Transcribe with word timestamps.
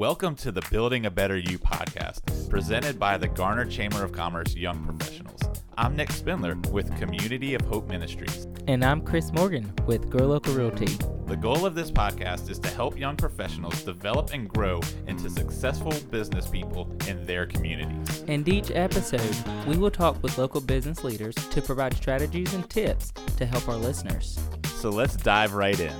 Welcome 0.00 0.34
to 0.36 0.50
the 0.50 0.62
Building 0.70 1.04
a 1.04 1.10
Better 1.10 1.36
You 1.36 1.58
podcast, 1.58 2.48
presented 2.48 2.98
by 2.98 3.18
the 3.18 3.28
Garner 3.28 3.66
Chamber 3.66 4.02
of 4.02 4.12
Commerce 4.12 4.54
Young 4.56 4.82
Professionals. 4.82 5.42
I'm 5.76 5.94
Nick 5.94 6.10
Spindler 6.10 6.56
with 6.72 6.96
Community 6.98 7.52
of 7.52 7.60
Hope 7.66 7.86
Ministries. 7.86 8.46
And 8.66 8.82
I'm 8.82 9.02
Chris 9.02 9.30
Morgan 9.30 9.70
with 9.84 10.08
Grow 10.08 10.28
Local 10.28 10.54
Realty. 10.54 10.86
The 11.26 11.36
goal 11.36 11.66
of 11.66 11.74
this 11.74 11.90
podcast 11.90 12.48
is 12.48 12.58
to 12.60 12.70
help 12.70 12.98
young 12.98 13.14
professionals 13.14 13.82
develop 13.82 14.32
and 14.32 14.48
grow 14.48 14.80
into 15.06 15.28
successful 15.28 15.92
business 16.10 16.46
people 16.46 16.90
in 17.06 17.26
their 17.26 17.44
communities. 17.44 18.24
And 18.26 18.48
each 18.48 18.70
episode, 18.70 19.36
we 19.66 19.76
will 19.76 19.90
talk 19.90 20.22
with 20.22 20.38
local 20.38 20.62
business 20.62 21.04
leaders 21.04 21.34
to 21.34 21.60
provide 21.60 21.92
strategies 21.92 22.54
and 22.54 22.66
tips 22.70 23.12
to 23.36 23.44
help 23.44 23.68
our 23.68 23.76
listeners. 23.76 24.40
So 24.76 24.88
let's 24.88 25.16
dive 25.16 25.52
right 25.52 25.78
in. 25.78 25.92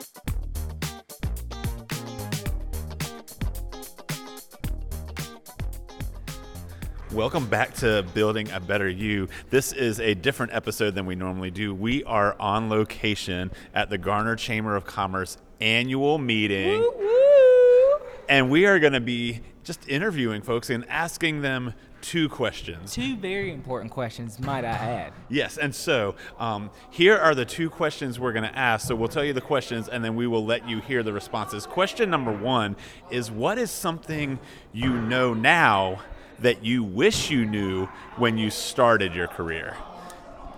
Welcome 7.12 7.46
back 7.46 7.74
to 7.78 8.04
Building 8.14 8.52
a 8.52 8.60
Better 8.60 8.88
You. 8.88 9.28
This 9.50 9.72
is 9.72 9.98
a 9.98 10.14
different 10.14 10.54
episode 10.54 10.94
than 10.94 11.06
we 11.06 11.16
normally 11.16 11.50
do. 11.50 11.74
We 11.74 12.04
are 12.04 12.36
on 12.38 12.68
location 12.68 13.50
at 13.74 13.90
the 13.90 13.98
Garner 13.98 14.36
Chamber 14.36 14.76
of 14.76 14.84
Commerce 14.84 15.36
annual 15.60 16.18
meeting. 16.18 16.78
Woo, 16.78 16.94
woo. 16.96 18.06
And 18.28 18.48
we 18.48 18.64
are 18.64 18.78
going 18.78 18.92
to 18.92 19.00
be 19.00 19.40
just 19.64 19.88
interviewing 19.88 20.40
folks 20.40 20.70
and 20.70 20.88
asking 20.88 21.42
them 21.42 21.74
two 22.00 22.28
questions. 22.28 22.94
Two 22.94 23.16
very 23.16 23.52
important 23.52 23.90
questions, 23.90 24.38
might 24.38 24.64
I 24.64 24.68
add. 24.68 25.12
Yes, 25.28 25.58
and 25.58 25.74
so 25.74 26.14
um, 26.38 26.70
here 26.90 27.18
are 27.18 27.34
the 27.34 27.44
two 27.44 27.70
questions 27.70 28.20
we're 28.20 28.32
going 28.32 28.48
to 28.48 28.56
ask. 28.56 28.86
So 28.86 28.94
we'll 28.94 29.08
tell 29.08 29.24
you 29.24 29.32
the 29.32 29.40
questions 29.40 29.88
and 29.88 30.04
then 30.04 30.14
we 30.14 30.28
will 30.28 30.46
let 30.46 30.68
you 30.68 30.80
hear 30.80 31.02
the 31.02 31.12
responses. 31.12 31.66
Question 31.66 32.08
number 32.08 32.32
one 32.32 32.76
is 33.10 33.32
What 33.32 33.58
is 33.58 33.72
something 33.72 34.38
you 34.72 34.92
know 34.92 35.34
now 35.34 36.02
that 36.40 36.64
you 36.64 36.82
wish 36.82 37.30
you 37.30 37.44
knew 37.44 37.86
when 38.16 38.38
you 38.38 38.50
started 38.50 39.14
your 39.14 39.26
career? 39.26 39.76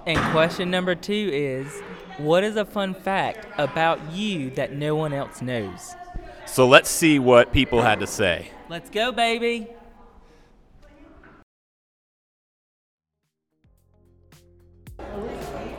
And 0.07 0.19
question 0.33 0.71
number 0.71 0.95
two 0.95 1.31
is 1.33 1.81
What 2.19 2.45
is 2.45 2.57
a 2.57 2.65
fun 2.65 2.95
fact 2.95 3.47
about 3.59 4.13
you 4.13 4.51
that 4.51 4.73
no 4.73 4.97
one 4.97 5.13
else 5.13 5.41
knows? 5.41 5.95
So 6.47 6.67
let's 6.67 6.91
see 6.91 7.19
what 7.19 7.53
people 7.53 7.83
had 7.83 8.01
to 8.01 8.07
say. 8.07 8.51
Let's 8.69 8.91
go, 8.91 9.13
baby. 9.13 9.69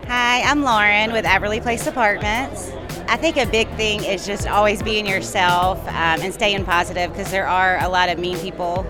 Hi, 0.08 0.42
I'm 0.42 0.64
Lauren 0.64 1.12
with 1.12 1.26
Everly 1.26 1.62
Place 1.62 1.88
Apartments. 1.88 2.72
I 3.08 3.17
think 3.17 3.38
a 3.38 3.45
big 3.45 3.70
thing 3.76 4.04
is 4.04 4.26
just 4.26 4.48
always 4.48 4.82
being 4.82 5.06
yourself 5.06 5.80
um, 5.88 6.22
and 6.22 6.34
staying 6.34 6.66
positive 6.66 7.12
because 7.12 7.30
there 7.30 7.48
are 7.48 7.80
a 7.84 7.90
lot 7.90 8.10
of 8.10 8.17
mean 8.17 8.38
people 8.40 8.86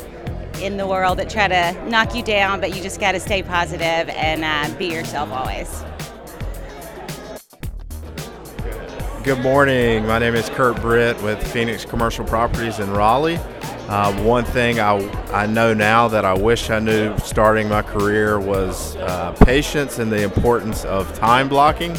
in 0.63 0.77
the 0.77 0.87
world 0.87 1.19
that 1.19 1.29
try 1.29 1.47
to 1.47 1.89
knock 1.89 2.15
you 2.15 2.23
down, 2.23 2.61
but 2.61 2.73
you 2.73 2.81
just 2.81 2.99
got 2.99 3.11
to 3.11 3.19
stay 3.19 3.43
positive 3.43 3.83
and 4.09 4.43
uh, 4.45 4.77
be 4.77 4.85
yourself 4.85 5.29
always. 5.29 5.83
Good 9.23 9.39
morning. 9.39 10.05
My 10.05 10.19
name 10.19 10.35
is 10.35 10.49
Kurt 10.49 10.81
Britt 10.81 11.21
with 11.21 11.45
Phoenix 11.51 11.83
Commercial 11.85 12.25
Properties 12.25 12.79
in 12.79 12.91
Raleigh. 12.91 13.39
Uh, 13.89 14.13
one 14.23 14.45
thing 14.45 14.79
I, 14.79 14.97
I 15.31 15.45
know 15.45 15.73
now 15.73 16.07
that 16.07 16.23
I 16.23 16.33
wish 16.33 16.69
I 16.69 16.79
knew 16.79 17.17
starting 17.17 17.67
my 17.67 17.81
career 17.81 18.39
was 18.39 18.95
uh, 18.95 19.33
patience 19.41 19.99
and 19.99 20.09
the 20.09 20.23
importance 20.23 20.85
of 20.85 21.13
time 21.19 21.49
blocking. 21.49 21.93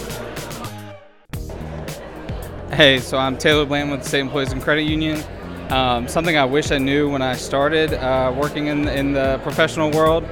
Hey, 2.71 2.99
so 2.99 3.19
I'm 3.19 3.37
Taylor 3.37 3.67
Bland 3.67 3.91
with 3.91 4.03
the 4.03 4.09
State 4.09 4.21
Employees 4.21 4.53
and 4.53 4.62
Credit 4.62 4.83
Union. 4.83 5.23
Um, 5.70 6.07
something 6.09 6.37
I 6.37 6.45
wish 6.45 6.70
I 6.70 6.79
knew 6.79 7.11
when 7.11 7.23
I 7.23 7.34
started 7.34 7.95
uh, 7.95 8.33
working 8.37 8.67
in, 8.67 8.87
in 8.87 9.12
the 9.12 9.41
professional 9.43 9.91
world 9.91 10.25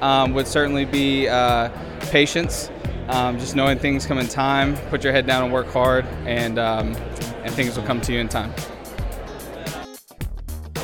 um, 0.00 0.32
would 0.32 0.46
certainly 0.46 0.86
be 0.86 1.28
uh, 1.28 1.68
patience. 2.10 2.70
Um, 3.08 3.38
just 3.38 3.54
knowing 3.54 3.78
things 3.78 4.06
come 4.06 4.18
in 4.18 4.28
time, 4.28 4.76
put 4.88 5.04
your 5.04 5.12
head 5.12 5.26
down 5.26 5.44
and 5.44 5.52
work 5.52 5.68
hard, 5.68 6.04
and, 6.26 6.58
um, 6.58 6.94
and 7.44 7.52
things 7.54 7.76
will 7.76 7.84
come 7.84 8.00
to 8.02 8.12
you 8.12 8.18
in 8.18 8.28
time. 8.28 8.52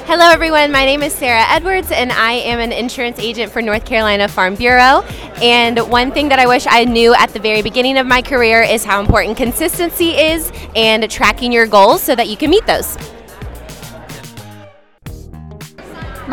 Hello, 0.07 0.29
everyone. 0.31 0.71
My 0.71 0.85
name 0.85 1.03
is 1.03 1.13
Sarah 1.13 1.45
Edwards, 1.49 1.91
and 1.91 2.13
I 2.13 2.33
am 2.33 2.61
an 2.61 2.73
insurance 2.73 3.19
agent 3.19 3.51
for 3.51 3.63
North 3.63 3.85
Carolina 3.85 4.29
Farm 4.29 4.55
Bureau. 4.55 5.01
And 5.43 5.79
one 5.91 6.13
thing 6.13 6.29
that 6.29 6.39
I 6.39 6.47
wish 6.47 6.67
I 6.69 6.85
knew 6.85 7.15
at 7.15 7.31
the 7.31 7.41
very 7.41 7.63
beginning 7.63 7.99
of 7.99 8.07
my 8.07 8.23
career 8.23 8.63
is 8.63 8.85
how 8.85 9.01
important 9.01 9.37
consistency 9.37 10.11
is 10.11 10.53
and 10.77 11.11
tracking 11.11 11.53
your 11.53 11.67
goals 11.67 12.03
so 12.03 12.15
that 12.15 12.29
you 12.29 12.37
can 12.37 12.51
meet 12.51 12.67
those. 12.67 12.97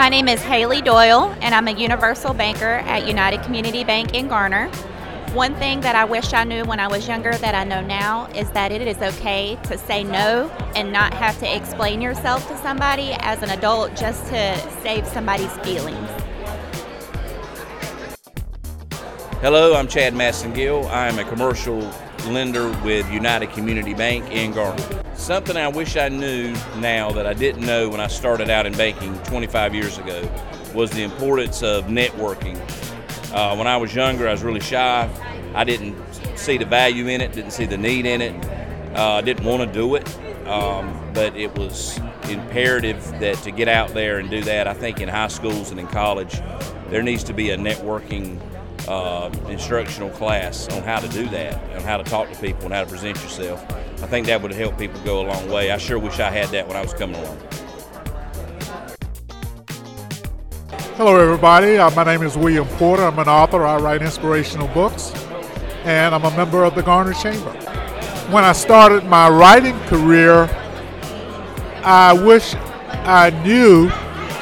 My 0.01 0.09
name 0.09 0.27
is 0.27 0.41
Haley 0.41 0.81
Doyle, 0.81 1.31
and 1.41 1.53
I'm 1.53 1.67
a 1.67 1.79
universal 1.79 2.33
banker 2.33 2.65
at 2.65 3.07
United 3.07 3.43
Community 3.43 3.83
Bank 3.83 4.15
in 4.15 4.27
Garner. 4.27 4.67
One 5.33 5.53
thing 5.53 5.79
that 5.81 5.95
I 5.95 6.05
wish 6.05 6.33
I 6.33 6.43
knew 6.43 6.65
when 6.65 6.79
I 6.79 6.87
was 6.87 7.07
younger 7.07 7.31
that 7.33 7.53
I 7.53 7.63
know 7.65 7.81
now 7.81 8.25
is 8.33 8.49
that 8.49 8.71
it 8.71 8.81
is 8.81 8.97
okay 8.97 9.59
to 9.61 9.77
say 9.77 10.03
no 10.03 10.49
and 10.75 10.91
not 10.91 11.13
have 11.13 11.37
to 11.41 11.55
explain 11.55 12.01
yourself 12.01 12.47
to 12.47 12.57
somebody 12.57 13.11
as 13.19 13.43
an 13.43 13.51
adult 13.51 13.95
just 13.95 14.25
to 14.29 14.57
save 14.81 15.05
somebody's 15.05 15.55
feelings. 15.59 16.09
Hello, 19.41 19.75
I'm 19.75 19.87
Chad 19.87 20.15
Massengill. 20.15 20.89
I 20.89 21.09
am 21.09 21.19
a 21.19 21.23
commercial 21.25 21.77
lender 22.25 22.69
with 22.83 23.07
United 23.11 23.51
Community 23.51 23.93
Bank 23.93 24.31
in 24.31 24.51
Garner. 24.53 25.00
Something 25.21 25.55
I 25.55 25.67
wish 25.67 25.97
I 25.97 26.09
knew 26.09 26.51
now 26.77 27.11
that 27.11 27.27
I 27.27 27.35
didn't 27.35 27.63
know 27.63 27.87
when 27.89 27.99
I 27.99 28.07
started 28.07 28.49
out 28.49 28.65
in 28.65 28.73
banking 28.73 29.15
25 29.25 29.75
years 29.75 29.99
ago 29.99 30.27
was 30.73 30.89
the 30.89 31.03
importance 31.03 31.61
of 31.61 31.85
networking. 31.85 32.57
Uh, 33.31 33.55
when 33.55 33.67
I 33.67 33.77
was 33.77 33.93
younger, 33.93 34.27
I 34.27 34.31
was 34.31 34.41
really 34.41 34.61
shy. 34.61 35.07
I 35.53 35.63
didn't 35.63 35.95
see 36.35 36.57
the 36.57 36.65
value 36.65 37.05
in 37.05 37.21
it, 37.21 37.33
didn't 37.33 37.51
see 37.51 37.67
the 37.67 37.77
need 37.77 38.07
in 38.07 38.19
it, 38.19 38.45
uh, 38.95 39.21
didn't 39.21 39.45
want 39.45 39.61
to 39.61 39.71
do 39.71 39.93
it. 39.93 40.09
Um, 40.47 41.11
but 41.13 41.35
it 41.37 41.55
was 41.55 41.99
imperative 42.27 43.07
that 43.19 43.35
to 43.43 43.51
get 43.51 43.67
out 43.67 43.89
there 43.89 44.17
and 44.17 44.27
do 44.27 44.41
that. 44.41 44.67
I 44.67 44.73
think 44.73 45.01
in 45.01 45.07
high 45.07 45.27
schools 45.27 45.69
and 45.69 45.79
in 45.79 45.85
college, 45.85 46.41
there 46.89 47.03
needs 47.03 47.23
to 47.25 47.33
be 47.33 47.51
a 47.51 47.57
networking 47.57 48.41
uh, 48.87 49.29
instructional 49.49 50.09
class 50.09 50.67
on 50.69 50.81
how 50.81 50.99
to 50.99 51.07
do 51.09 51.29
that, 51.29 51.61
on 51.75 51.83
how 51.83 51.97
to 51.97 52.03
talk 52.03 52.31
to 52.31 52.39
people, 52.39 52.65
and 52.65 52.73
how 52.73 52.83
to 52.83 52.89
present 52.89 53.21
yourself. 53.21 53.63
I 54.01 54.07
think 54.07 54.25
that 54.25 54.41
would 54.41 54.51
help 54.51 54.79
people 54.79 54.99
go 55.01 55.21
a 55.21 55.25
long 55.27 55.47
way. 55.49 55.69
I 55.69 55.77
sure 55.77 55.99
wish 55.99 56.19
I 56.19 56.31
had 56.31 56.49
that 56.49 56.67
when 56.67 56.75
I 56.75 56.81
was 56.81 56.91
coming 56.91 57.17
along. 57.17 57.37
Hello, 60.97 61.15
everybody. 61.17 61.77
Uh, 61.77 61.91
my 61.91 62.03
name 62.03 62.23
is 62.23 62.35
William 62.35 62.67
Porter. 62.67 63.03
I'm 63.03 63.19
an 63.19 63.27
author. 63.27 63.63
I 63.63 63.77
write 63.77 64.01
inspirational 64.01 64.67
books, 64.69 65.13
and 65.83 66.15
I'm 66.15 66.25
a 66.25 66.35
member 66.35 66.63
of 66.63 66.73
the 66.73 66.81
Garner 66.81 67.13
Chamber. 67.13 67.51
When 68.31 68.43
I 68.43 68.53
started 68.53 69.05
my 69.05 69.29
writing 69.29 69.79
career, 69.81 70.49
I 71.83 72.13
wish 72.13 72.55
I 72.55 73.29
knew 73.43 73.91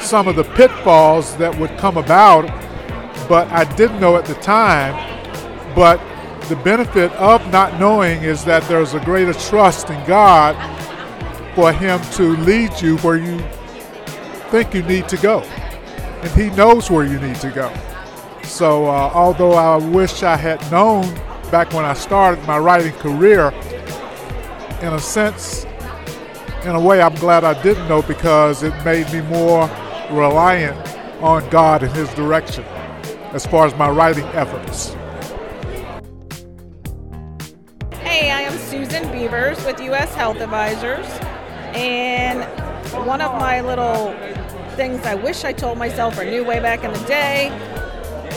some 0.00 0.26
of 0.26 0.36
the 0.36 0.44
pitfalls 0.44 1.36
that 1.36 1.56
would 1.58 1.76
come 1.76 1.98
about, 1.98 2.46
but 3.28 3.46
I 3.48 3.64
didn't 3.76 4.00
know 4.00 4.16
at 4.16 4.24
the 4.24 4.34
time. 4.36 4.94
But 5.74 6.00
the 6.48 6.56
benefit 6.56 7.12
of 7.12 7.39
not 7.50 7.78
knowing 7.78 8.22
is 8.22 8.44
that 8.44 8.62
there's 8.64 8.94
a 8.94 9.00
greater 9.00 9.34
trust 9.34 9.90
in 9.90 10.06
God 10.06 10.54
for 11.54 11.72
Him 11.72 12.00
to 12.12 12.36
lead 12.38 12.80
you 12.80 12.96
where 12.98 13.16
you 13.16 13.38
think 14.50 14.74
you 14.74 14.82
need 14.82 15.08
to 15.08 15.16
go. 15.16 15.40
And 15.40 16.30
He 16.32 16.50
knows 16.50 16.90
where 16.90 17.04
you 17.04 17.18
need 17.20 17.36
to 17.36 17.50
go. 17.50 17.72
So, 18.44 18.86
uh, 18.86 19.10
although 19.14 19.52
I 19.52 19.76
wish 19.76 20.22
I 20.22 20.36
had 20.36 20.60
known 20.70 21.02
back 21.50 21.72
when 21.72 21.84
I 21.84 21.94
started 21.94 22.44
my 22.46 22.58
writing 22.58 22.92
career, 22.94 23.50
in 24.82 24.92
a 24.94 24.98
sense, 24.98 25.64
in 26.64 26.74
a 26.74 26.80
way, 26.80 27.00
I'm 27.00 27.14
glad 27.16 27.44
I 27.44 27.60
didn't 27.62 27.88
know 27.88 28.02
because 28.02 28.62
it 28.62 28.74
made 28.84 29.12
me 29.12 29.20
more 29.22 29.68
reliant 30.10 30.76
on 31.22 31.48
God 31.50 31.82
and 31.82 31.92
His 31.92 32.12
direction 32.14 32.64
as 33.32 33.46
far 33.46 33.66
as 33.66 33.74
my 33.76 33.88
writing 33.88 34.24
efforts. 34.26 34.96
U.S. 40.00 40.14
Health 40.14 40.40
Advisors. 40.40 41.06
And 41.76 42.42
one 43.06 43.20
of 43.20 43.32
my 43.32 43.60
little 43.60 44.14
things 44.74 45.04
I 45.04 45.14
wish 45.14 45.44
I 45.44 45.52
told 45.52 45.76
myself 45.76 46.18
or 46.18 46.24
knew 46.24 46.42
way 46.42 46.58
back 46.58 46.84
in 46.84 46.90
the 46.90 47.00
day 47.00 47.50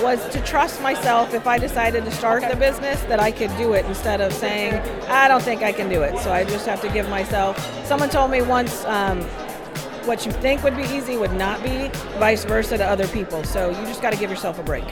was 0.04 0.28
to 0.34 0.42
trust 0.42 0.82
myself 0.82 1.34
if 1.34 1.48
I 1.48 1.58
decided 1.58 2.04
to 2.04 2.12
start 2.12 2.44
the 2.50 2.58
business 2.58 3.00
that 3.04 3.22
I 3.22 3.32
could 3.32 3.56
do 3.56 3.72
it 3.72 3.86
instead 3.86 4.20
of 4.20 4.34
saying, 4.34 4.74
I 5.08 5.30
don't 5.30 5.42
think 5.42 5.64
I 5.64 5.72
can 5.72 5.88
do 5.88 6.02
it. 6.02 6.20
So 6.20 6.34
I 6.34 6.44
just 6.44 6.66
have 6.66 6.82
to 6.82 6.90
give 6.90 7.08
myself. 7.08 7.58
Someone 7.86 8.10
told 8.10 8.30
me 8.30 8.42
once, 8.42 8.84
um, 8.84 9.22
what 10.04 10.26
you 10.26 10.34
think 10.34 10.64
would 10.64 10.76
be 10.76 10.84
easy 10.84 11.16
would 11.16 11.32
not 11.32 11.64
be, 11.64 11.88
vice 12.20 12.44
versa 12.44 12.78
to 12.78 12.86
other 12.86 13.08
people. 13.08 13.42
So 13.46 13.70
you 13.70 13.86
just 13.86 14.02
got 14.02 14.12
to 14.12 14.20
give 14.20 14.30
yourself 14.30 14.60
a 14.60 14.64
break. 14.64 14.84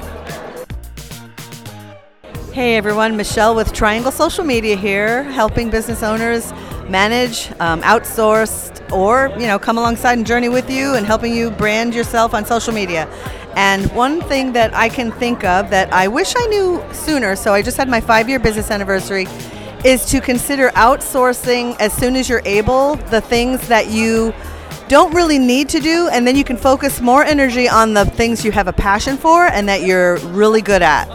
Hey 2.54 2.76
everyone, 2.76 3.16
Michelle 3.16 3.56
with 3.56 3.72
Triangle 3.72 4.12
Social 4.12 4.44
Media 4.44 4.76
here, 4.76 5.24
helping 5.24 5.70
business 5.70 6.04
owners 6.04 6.52
manage 6.90 7.50
um, 7.62 7.82
outsourced 7.84 8.92
or 8.92 9.30
you 9.40 9.48
know 9.48 9.58
come 9.58 9.78
alongside 9.78 10.18
and 10.18 10.28
journey 10.28 10.50
with 10.50 10.70
you 10.70 10.96
and 10.96 11.06
helping 11.06 11.34
you 11.34 11.50
brand 11.50 11.96
yourself 11.96 12.34
on 12.34 12.46
social 12.46 12.74
media. 12.74 13.08
And 13.56 13.90
one 13.94 14.20
thing 14.20 14.52
that 14.52 14.74
I 14.74 14.90
can 14.90 15.14
think 15.14 15.46
of 15.46 15.70
that 15.70 15.94
I 15.94 16.10
wish 16.10 16.34
I 16.36 16.46
knew 16.48 16.84
sooner, 16.92 17.38
so 17.38 17.54
I 17.54 17.62
just 17.62 17.78
had 17.78 17.88
my 17.88 18.02
five 18.02 18.28
year 18.28 18.38
business 18.38 18.70
anniversary, 18.70 19.28
is 19.86 20.04
to 20.08 20.20
consider 20.20 20.72
outsourcing 20.72 21.80
as 21.80 21.94
soon 21.94 22.18
as 22.18 22.28
you're 22.28 22.44
able 22.44 22.96
the 23.12 23.22
things 23.22 23.66
that 23.70 23.88
you 23.88 24.34
don't 24.90 25.14
really 25.14 25.40
need 25.40 25.70
to 25.70 25.80
do, 25.80 26.10
and 26.12 26.28
then 26.28 26.36
you 26.36 26.44
can 26.44 26.58
focus 26.58 27.00
more 27.00 27.24
energy 27.24 27.70
on 27.70 27.94
the 27.94 28.04
things 28.04 28.44
you 28.44 28.52
have 28.52 28.68
a 28.68 28.74
passion 28.74 29.16
for 29.16 29.46
and 29.46 29.70
that 29.70 29.84
you're 29.84 30.18
really 30.18 30.62
good 30.62 30.82
at. 30.82 31.08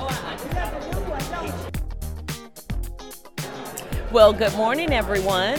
Well, 4.12 4.32
good 4.32 4.54
morning, 4.54 4.92
everyone. 4.92 5.58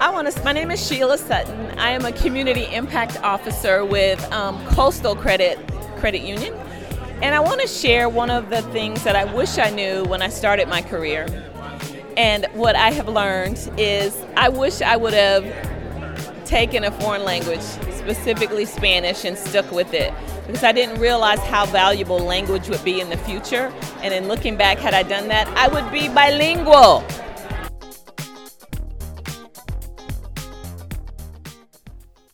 I 0.00 0.10
want 0.10 0.30
to. 0.30 0.44
My 0.44 0.52
name 0.52 0.70
is 0.70 0.86
Sheila 0.86 1.18
Sutton. 1.18 1.76
I 1.76 1.90
am 1.90 2.04
a 2.04 2.12
community 2.12 2.72
impact 2.72 3.20
officer 3.24 3.84
with 3.84 4.22
um, 4.32 4.64
Coastal 4.66 5.16
Credit 5.16 5.58
Credit 5.96 6.22
Union, 6.22 6.54
and 7.20 7.34
I 7.34 7.40
want 7.40 7.60
to 7.62 7.66
share 7.66 8.08
one 8.08 8.30
of 8.30 8.48
the 8.48 8.62
things 8.62 9.02
that 9.02 9.16
I 9.16 9.24
wish 9.24 9.58
I 9.58 9.70
knew 9.70 10.04
when 10.04 10.22
I 10.22 10.28
started 10.28 10.68
my 10.68 10.82
career. 10.82 11.26
And 12.16 12.46
what 12.52 12.76
I 12.76 12.92
have 12.92 13.08
learned 13.08 13.68
is 13.76 14.16
I 14.36 14.50
wish 14.50 14.82
I 14.82 14.96
would 14.96 15.14
have 15.14 15.44
taken 16.44 16.84
a 16.84 16.92
foreign 16.92 17.24
language, 17.24 17.60
specifically 17.60 18.66
Spanish, 18.66 19.24
and 19.24 19.36
stuck 19.36 19.72
with 19.72 19.92
it 19.94 20.14
because 20.46 20.62
I 20.62 20.70
didn't 20.70 21.00
realize 21.00 21.40
how 21.40 21.66
valuable 21.66 22.20
language 22.20 22.68
would 22.68 22.84
be 22.84 23.00
in 23.00 23.10
the 23.10 23.18
future. 23.18 23.72
And 24.00 24.14
in 24.14 24.28
looking 24.28 24.56
back, 24.56 24.78
had 24.78 24.94
I 24.94 25.02
done 25.02 25.26
that, 25.28 25.48
I 25.48 25.66
would 25.66 25.90
be 25.90 26.08
bilingual. 26.08 27.04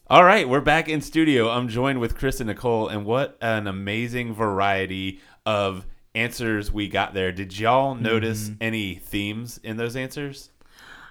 All 0.09 0.23
right, 0.23 0.49
we're 0.49 0.61
back 0.61 0.89
in 0.89 1.01
studio. 1.01 1.51
I'm 1.51 1.67
joined 1.67 1.99
with 1.99 2.17
Chris 2.17 2.39
and 2.39 2.47
Nicole, 2.47 2.87
and 2.87 3.05
what 3.05 3.37
an 3.41 3.67
amazing 3.67 4.35
variety 4.35 5.19
of 5.45 5.85
answers 6.15 6.71
we 6.71 6.87
got 6.87 7.13
there. 7.13 7.33
Did 7.33 7.59
y'all 7.59 7.97
notice 7.97 8.53
any 8.61 8.95
themes 8.95 9.59
in 9.65 9.79
those 9.79 9.97
answers? 9.97 10.51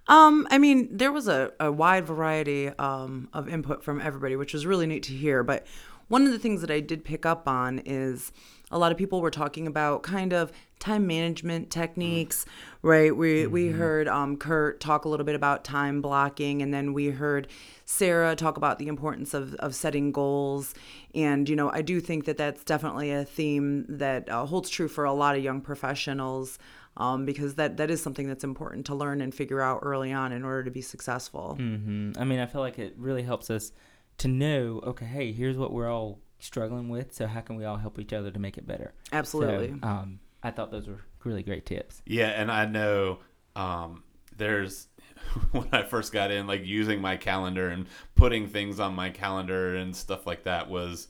Um, 0.07 0.47
I 0.49 0.59
mean, 0.59 0.95
there 0.95 1.11
was 1.11 1.27
a, 1.27 1.51
a 1.59 1.69
wide 1.73 2.05
variety 2.05 2.69
um, 2.69 3.27
of 3.33 3.49
input 3.49 3.83
from 3.83 3.99
everybody, 3.99 4.37
which 4.37 4.53
was 4.53 4.65
really 4.65 4.87
neat 4.87 5.03
to 5.03 5.11
hear. 5.11 5.43
But 5.43 5.67
one 6.07 6.25
of 6.25 6.31
the 6.31 6.39
things 6.39 6.61
that 6.61 6.71
I 6.71 6.79
did 6.79 7.03
pick 7.03 7.25
up 7.25 7.47
on 7.47 7.79
is 7.85 8.31
a 8.71 8.77
lot 8.77 8.91
of 8.91 8.97
people 8.97 9.21
were 9.21 9.31
talking 9.31 9.67
about 9.67 10.03
kind 10.03 10.33
of 10.33 10.51
time 10.79 11.07
management 11.07 11.69
techniques, 11.69 12.45
right? 12.81 13.15
We 13.15 13.47
we 13.47 13.67
heard 13.69 14.07
um, 14.07 14.37
Kurt 14.37 14.79
talk 14.79 15.05
a 15.05 15.09
little 15.09 15.25
bit 15.25 15.35
about 15.35 15.63
time 15.63 16.01
blocking, 16.01 16.61
and 16.61 16.73
then 16.73 16.93
we 16.93 17.07
heard 17.07 17.47
Sarah 17.85 18.35
talk 18.35 18.57
about 18.57 18.79
the 18.79 18.87
importance 18.87 19.33
of, 19.33 19.53
of 19.55 19.73
setting 19.75 20.11
goals. 20.11 20.73
And 21.13 21.47
you 21.47 21.55
know, 21.55 21.71
I 21.71 21.81
do 21.81 21.99
think 21.99 22.25
that 22.25 22.37
that's 22.37 22.63
definitely 22.63 23.11
a 23.11 23.23
theme 23.23 23.85
that 23.87 24.29
uh, 24.29 24.45
holds 24.45 24.69
true 24.69 24.87
for 24.87 25.05
a 25.05 25.13
lot 25.13 25.35
of 25.35 25.43
young 25.43 25.61
professionals. 25.61 26.59
Um, 26.97 27.25
because 27.25 27.55
that, 27.55 27.75
that 27.75 27.91
is 27.91 28.01
something 28.01 28.25
that's 28.25 28.45
important 28.45 28.85
to 28.85 28.95
learn 28.95 29.19
and 29.19 29.35
figure 29.35 29.61
out 29.61 29.79
early 29.81 30.13
on 30.13 30.31
in 30.31 30.45
order 30.45 30.63
to 30.63 30.71
be 30.71 30.79
successful. 30.79 31.55
hmm 31.55 32.11
I 32.17 32.23
mean, 32.23 32.39
I 32.39 32.45
feel 32.45 32.61
like 32.61 32.79
it 32.79 32.93
really 32.97 33.23
helps 33.23 33.49
us 33.49 33.73
to 34.19 34.27
know, 34.27 34.81
okay, 34.83 35.05
hey, 35.05 35.31
here's 35.31 35.57
what 35.57 35.71
we're 35.71 35.91
all 35.91 36.19
struggling 36.39 36.89
with. 36.89 37.13
So 37.13 37.27
how 37.27 37.41
can 37.41 37.55
we 37.55 37.65
all 37.65 37.77
help 37.77 37.99
each 37.99 38.13
other 38.13 38.31
to 38.31 38.39
make 38.39 38.57
it 38.57 38.67
better? 38.67 38.93
Absolutely. 39.11 39.75
So, 39.81 39.87
um, 39.87 40.19
I 40.43 40.51
thought 40.51 40.71
those 40.71 40.87
were 40.87 41.01
really 41.23 41.43
great 41.43 41.65
tips. 41.65 42.01
Yeah, 42.05 42.27
and 42.27 42.51
I 42.51 42.65
know 42.65 43.19
um, 43.55 44.03
there's 44.37 44.87
when 45.51 45.67
I 45.71 45.83
first 45.83 46.13
got 46.13 46.31
in, 46.31 46.47
like 46.47 46.65
using 46.65 47.01
my 47.01 47.17
calendar 47.17 47.69
and 47.69 47.87
putting 48.15 48.47
things 48.47 48.79
on 48.79 48.93
my 48.93 49.09
calendar 49.09 49.75
and 49.75 49.95
stuff 49.95 50.27
like 50.27 50.43
that 50.43 50.69
was 50.69 51.07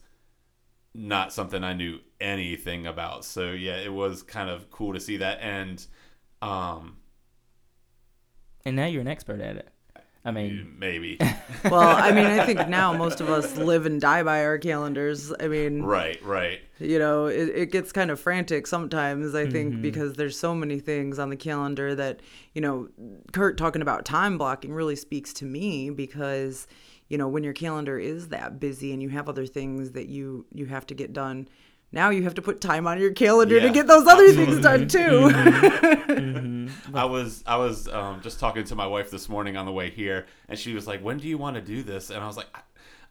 not 0.94 1.32
something 1.32 1.62
I 1.62 1.74
knew 1.74 1.98
anything 2.20 2.86
about. 2.86 3.24
So 3.24 3.50
yeah, 3.52 3.76
it 3.76 3.92
was 3.92 4.22
kind 4.22 4.48
of 4.48 4.70
cool 4.70 4.94
to 4.94 5.00
see 5.00 5.18
that. 5.18 5.38
And 5.42 5.84
um, 6.40 6.96
And 8.64 8.76
now 8.76 8.86
you're 8.86 9.02
an 9.02 9.08
expert 9.08 9.40
at 9.40 9.56
it. 9.56 9.68
I 10.26 10.32
mean, 10.32 10.74
maybe. 10.78 11.18
well, 11.64 11.96
I 11.96 12.10
mean, 12.10 12.26
I 12.26 12.44
think 12.44 12.68
now 12.68 12.92
most 12.92 13.20
of 13.20 13.30
us 13.30 13.56
live 13.56 13.86
and 13.86 14.00
die 14.00 14.24
by 14.24 14.44
our 14.44 14.58
calendars. 14.58 15.32
I 15.38 15.46
mean, 15.46 15.82
right, 15.82 16.20
right. 16.24 16.60
You 16.80 16.98
know, 16.98 17.26
it, 17.26 17.48
it 17.50 17.70
gets 17.72 17.92
kind 17.92 18.10
of 18.10 18.18
frantic 18.20 18.66
sometimes, 18.66 19.34
I 19.36 19.46
think, 19.48 19.74
Mhm. 19.74 19.82
because 19.82 20.14
there's 20.14 20.36
so 20.38 20.52
many 20.54 20.80
things 20.80 21.20
on 21.20 21.30
the 21.30 21.36
calendar 21.36 21.94
that, 21.94 22.20
you 22.54 22.60
know, 22.60 22.88
Kurt 23.32 23.56
talking 23.56 23.82
about 23.82 24.04
time 24.04 24.36
blocking 24.36 24.72
really 24.72 24.96
speaks 24.96 25.32
to 25.34 25.44
me 25.44 25.90
because, 25.90 26.66
you 27.08 27.16
know, 27.16 27.28
when 27.28 27.44
your 27.44 27.54
calendar 27.54 27.96
is 27.98 28.28
that 28.28 28.58
busy 28.58 28.92
and 28.92 29.00
you 29.00 29.10
have 29.10 29.28
other 29.28 29.46
things 29.46 29.92
that 29.92 30.08
you 30.08 30.44
you 30.52 30.66
have 30.66 30.86
to 30.88 30.94
get 30.94 31.12
done, 31.12 31.48
now 31.92 32.10
you 32.10 32.24
have 32.24 32.34
to 32.34 32.42
put 32.42 32.60
time 32.60 32.86
on 32.86 33.00
your 33.00 33.12
calendar 33.12 33.60
to 33.60 33.70
get 33.70 33.86
those 33.86 34.06
other 34.06 34.32
things 34.32 34.60
done 34.60 34.88
too. 34.88 34.98
Mm-hmm. 34.98 35.48
Mm-hmm. 36.12 36.66
Mm-hmm. 36.66 36.96
I 36.96 37.04
was 37.04 37.44
I 37.46 37.56
was 37.56 37.88
um, 37.88 38.20
just 38.22 38.40
talking 38.40 38.64
to 38.64 38.74
my 38.74 38.86
wife 38.86 39.10
this 39.10 39.28
morning 39.28 39.56
on 39.56 39.66
the 39.66 39.72
way 39.72 39.90
here, 39.90 40.26
and 40.48 40.58
she 40.58 40.74
was 40.74 40.86
like, 40.86 41.00
"When 41.02 41.18
do 41.18 41.28
you 41.28 41.38
want 41.38 41.56
to 41.56 41.62
do 41.62 41.82
this?" 41.82 42.10
And 42.10 42.22
I 42.22 42.26
was 42.26 42.36
like. 42.36 42.48
I, 42.54 42.60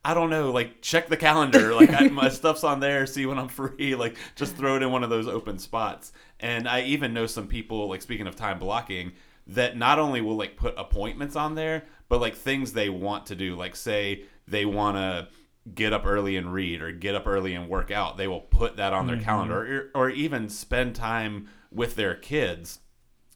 I 0.08 0.14
don't 0.14 0.30
know. 0.30 0.52
Like, 0.52 0.82
check 0.82 1.08
the 1.10 1.18
calendar. 1.18 1.74
Like, 1.76 1.92
I, 1.92 2.10
my 2.10 2.30
stuff's 2.30 2.64
on 2.64 2.80
there. 2.80 3.08
See 3.08 3.26
when 3.26 3.40
I'm 3.40 3.48
free. 3.62 3.96
Like, 3.96 4.18
just 4.36 4.56
throw 4.56 4.76
it 4.76 4.84
in 4.84 4.92
one 4.92 5.04
of 5.04 5.10
those 5.10 5.28
open 5.28 5.58
spots. 5.58 6.14
And 6.40 6.70
I 6.70 6.84
even 6.84 7.12
know 7.12 7.26
some 7.26 7.48
people. 7.48 7.90
Like, 7.90 8.04
speaking 8.04 8.28
of 8.28 8.36
time 8.36 8.60
blocking, 8.60 9.14
that 9.48 9.76
not 9.76 9.98
only 9.98 10.22
will 10.22 10.36
like 10.36 10.58
put 10.58 10.76
appointments 10.78 11.36
on 11.36 11.56
there, 11.56 11.86
but 12.08 12.22
like 12.22 12.36
things 12.36 12.72
they 12.72 12.88
want 12.88 13.26
to 13.28 13.36
do. 13.36 13.56
Like, 13.56 13.76
say 13.76 14.26
they 14.48 14.66
want 14.66 14.98
to 14.98 15.28
get 15.74 15.94
up 15.94 16.06
early 16.06 16.38
and 16.38 16.54
read 16.54 16.82
or 16.82 16.92
get 16.92 17.16
up 17.16 17.26
early 17.26 17.56
and 17.56 17.68
work 17.68 17.90
out. 17.92 18.18
They 18.18 18.28
will 18.28 18.42
put 18.42 18.78
that 18.78 18.94
on 18.94 19.08
their 19.08 19.18
Mhm. 19.18 19.24
calendar, 19.24 19.90
or, 19.96 20.04
or 20.06 20.10
even 20.10 20.48
spend 20.50 20.96
time 20.96 21.48
with 21.72 21.96
their 21.96 22.16
kids 22.16 22.80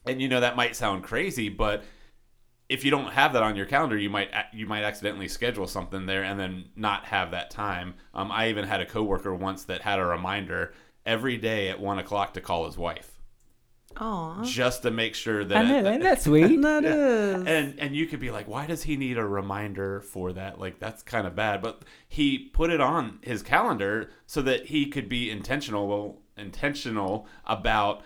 and 0.06 0.22
you 0.22 0.28
know 0.28 0.40
that 0.40 0.56
might 0.56 0.74
sound 0.74 1.04
crazy 1.04 1.50
but 1.50 1.84
if 2.70 2.86
you 2.86 2.90
don't 2.90 3.12
have 3.12 3.34
that 3.34 3.42
on 3.42 3.54
your 3.54 3.66
calendar 3.66 3.98
you 3.98 4.08
might 4.08 4.30
you 4.54 4.64
might 4.66 4.82
accidentally 4.82 5.28
schedule 5.28 5.66
something 5.66 6.06
there 6.06 6.22
and 6.24 6.40
then 6.40 6.64
not 6.74 7.04
have 7.04 7.32
that 7.32 7.50
time 7.50 7.92
um, 8.14 8.32
i 8.32 8.48
even 8.48 8.64
had 8.64 8.80
a 8.80 8.86
coworker 8.86 9.34
once 9.34 9.64
that 9.64 9.82
had 9.82 9.98
a 9.98 10.04
reminder 10.06 10.72
every 11.04 11.36
day 11.36 11.68
at 11.68 11.78
one 11.78 11.98
o'clock 11.98 12.32
to 12.32 12.40
call 12.40 12.64
his 12.64 12.78
wife 12.78 13.09
Aw. 14.00 14.42
just 14.44 14.82
to 14.82 14.90
make 14.90 15.14
sure 15.14 15.44
that 15.44 15.56
I 15.58 15.80
know, 15.82 15.90
ain't 15.90 16.02
that 16.02 16.22
sweet? 16.22 16.60
That 16.62 16.82
Yeah. 16.84 16.90
is. 17.36 17.46
and 17.46 17.78
and 17.78 17.94
you 17.94 18.06
could 18.06 18.20
be 18.20 18.30
like 18.30 18.48
why 18.48 18.66
does 18.66 18.82
he 18.82 18.96
need 18.96 19.18
a 19.18 19.24
reminder 19.26 20.00
for 20.00 20.32
that 20.32 20.58
like 20.58 20.78
that's 20.80 21.02
kind 21.02 21.26
of 21.26 21.34
bad 21.36 21.60
but 21.62 21.84
he 22.08 22.38
put 22.38 22.70
it 22.70 22.80
on 22.80 23.18
his 23.22 23.42
calendar 23.42 24.10
so 24.26 24.42
that 24.42 24.66
he 24.66 24.86
could 24.86 25.08
be 25.08 25.30
intentional 25.30 26.22
intentional 26.36 27.26
about 27.44 28.02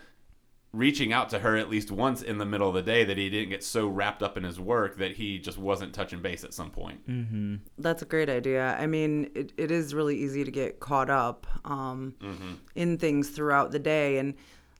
reaching 0.73 1.13
out 1.13 1.31
to 1.31 1.39
her 1.39 1.57
at 1.57 1.71
least 1.71 1.93
once 1.93 2.21
in 2.21 2.39
the 2.39 2.45
middle 2.45 2.69
of 2.69 2.75
the 2.75 2.83
day 2.83 3.05
that 3.05 3.17
he 3.17 3.31
didn't 3.31 3.49
get 3.51 3.63
so 3.63 3.87
wrapped 3.87 4.25
up 4.25 4.37
in 4.37 4.43
his 4.43 4.59
work 4.59 4.97
that 4.99 5.13
he 5.13 5.39
just 5.39 5.57
wasn't 5.57 5.95
touching 5.95 6.21
base 6.21 6.43
at 6.43 6.53
some 6.53 6.69
point 6.71 7.07
mm-hmm. 7.09 7.55
That's 7.79 8.03
a 8.03 8.05
great 8.07 8.29
idea. 8.29 8.77
I 8.81 8.87
mean, 8.87 9.31
it, 9.37 9.53
it 9.57 9.71
is 9.71 9.95
really 9.95 10.17
easy 10.19 10.43
to 10.43 10.51
get 10.51 10.81
caught 10.81 11.11
up 11.11 11.47
um, 11.65 12.15
Mhm. 12.21 12.57
in 12.75 12.99
things 12.99 13.29
throughout 13.29 13.71
the 13.71 13.79
day. 13.79 14.19
And 14.19 14.35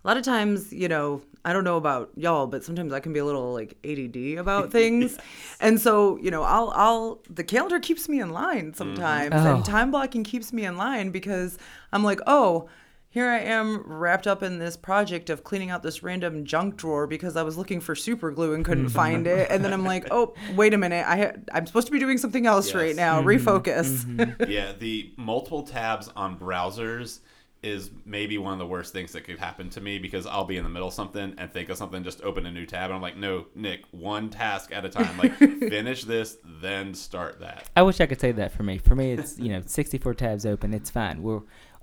a 0.05 0.09
lot 0.09 0.17
of 0.17 0.23
times, 0.23 0.73
you 0.73 0.89
know, 0.89 1.23
I 1.47 1.53
don't 1.53 1.65
know 1.65 1.77
about 1.77 2.11
y'all, 2.15 2.47
but 2.47 2.63
sometimes 2.63 2.93
I 2.93 3.01
can 3.01 3.13
be 3.13 3.21
a 3.21 3.25
little 3.25 3.53
like 3.53 3.77
ADD 3.85 4.39
about 4.39 4.71
things. 4.71 5.19
And 5.61 5.81
so, 5.81 6.19
you 6.19 6.31
know, 6.31 6.43
I'll, 6.43 6.73
I'll, 6.75 7.23
the 7.31 7.45
calendar 7.45 7.81
keeps 7.81 8.09
me 8.09 8.21
in 8.21 8.31
line 8.31 8.73
mm-hmm. 8.73 8.77
sometimes. 8.77 9.35
Oh. 9.35 9.57
And 9.57 9.65
time 9.65 9.91
blocking 9.91 10.25
keeps 10.25 10.53
me 10.53 10.67
in 10.67 10.77
line 10.77 11.11
because 11.11 11.57
I'm 11.93 12.05
like, 12.05 12.21
oh, 12.27 12.69
here 13.09 13.29
I 13.29 13.39
am 13.39 13.83
wrapped 13.87 14.27
up 14.27 14.43
in 14.43 14.59
this 14.59 14.77
project 14.77 15.31
of 15.31 15.45
cleaning 15.45 15.71
out 15.71 15.83
this 15.83 16.03
random 16.03 16.45
junk 16.45 16.77
drawer 16.77 17.07
because 17.07 17.37
I 17.37 17.43
was 17.45 17.57
looking 17.57 17.81
for 17.81 17.95
super 17.95 18.31
glue 18.31 18.53
and 18.55 18.65
couldn't 18.65 18.87
mm-hmm. 18.87 18.95
find 18.95 19.27
it. 19.27 19.51
And 19.51 19.65
then 19.65 19.73
I'm 19.73 19.85
like, 19.85 20.09
oh, 20.11 20.35
wait 20.55 20.75
a 20.75 20.79
minute. 20.79 21.07
I 21.07 21.17
ha- 21.17 21.33
I'm 21.53 21.67
supposed 21.67 21.87
to 21.87 21.93
be 21.93 22.01
doing 22.01 22.19
something 22.19 22.47
else 22.47 22.75
right 22.75 22.97
now. 22.97 23.23
Mm-hmm. 23.23 23.49
Refocus. 23.49 24.49
yeah 24.49 24.73
the 24.73 25.15
multiple 25.17 25.63
tabs 25.63 26.11
on 26.17 26.39
browsers 26.39 27.21
is 27.65 27.91
maybe 28.05 28.37
one 28.37 28.53
of 28.53 28.59
the 28.59 28.67
worst 28.67 28.93
things 28.93 29.13
that 29.13 29.23
could 29.23 29.39
happen 29.39 29.71
to 29.71 29.81
me 29.81 29.99
because 29.99 30.27
I'll 30.27 30.45
be 30.45 30.59
in 30.59 30.65
the 30.65 30.71
middle 30.71 30.89
of 30.89 30.95
something 30.95 31.35
and 31.39 31.51
think 31.51 31.71
of 31.71 31.79
something, 31.79 32.05
just 32.05 32.21
open 32.23 32.45
a 32.45 32.51
new 32.51 32.67
tab, 32.67 32.91
and 32.91 32.95
I'm 32.95 33.03
like, 33.03 33.17
no, 33.17 33.47
Nick, 33.55 33.85
one 33.91 34.29
task 34.29 34.71
at 34.73 34.85
a 34.85 34.89
time. 34.91 35.17
Like, 35.17 35.35
finish 35.39 36.05
this, 36.05 36.37
then 36.45 36.95
start 36.95 37.41
that. 37.41 37.69
I 37.75 37.83
wish 37.83 38.01
I 38.01 38.07
could 38.07 38.21
say 38.21 38.33
that 38.33 38.53
for 38.53 38.63
me. 38.63 38.79
For 38.79 38.95
me, 38.95 39.13
it's 39.13 39.39
you 39.39 39.49
know 39.49 39.63
64 39.67 40.15
tabs 40.15 40.47
open. 40.47 40.75
It's 40.75 40.91
fine. 40.91 41.23
We're 41.23 41.41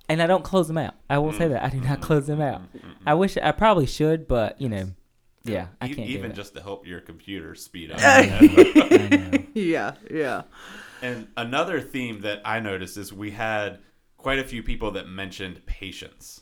and 0.07 0.21
I 0.21 0.27
don't 0.27 0.43
close 0.43 0.67
them 0.67 0.77
out. 0.77 0.95
I 1.09 1.17
will 1.17 1.31
say 1.31 1.45
mm-hmm. 1.45 1.53
that 1.53 1.63
I 1.63 1.69
do 1.69 1.79
not 1.79 1.85
mm-hmm. 1.85 2.01
close 2.03 2.27
them 2.27 2.41
out. 2.41 2.61
Mm-hmm. 2.73 3.07
I 3.07 3.13
wish 3.13 3.38
I 3.38 3.51
probably 3.51 3.85
should, 3.85 4.27
but 4.27 4.59
you 4.61 4.69
know, 4.69 4.91
yeah, 5.43 5.67
I 5.79 5.88
can't 5.88 6.09
even 6.09 6.31
it. 6.31 6.35
just 6.35 6.53
to 6.55 6.61
help 6.61 6.85
your 6.85 7.00
computer 7.00 7.55
speed 7.55 7.91
up. 7.91 8.00
yeah, 9.53 9.95
yeah. 10.09 10.43
And 11.01 11.27
another 11.35 11.81
theme 11.81 12.21
that 12.21 12.41
I 12.45 12.59
noticed 12.59 12.97
is 12.97 13.11
we 13.11 13.31
had 13.31 13.79
quite 14.21 14.39
a 14.39 14.43
few 14.43 14.61
people 14.63 14.91
that 14.91 15.07
mentioned 15.07 15.65
patience 15.65 16.41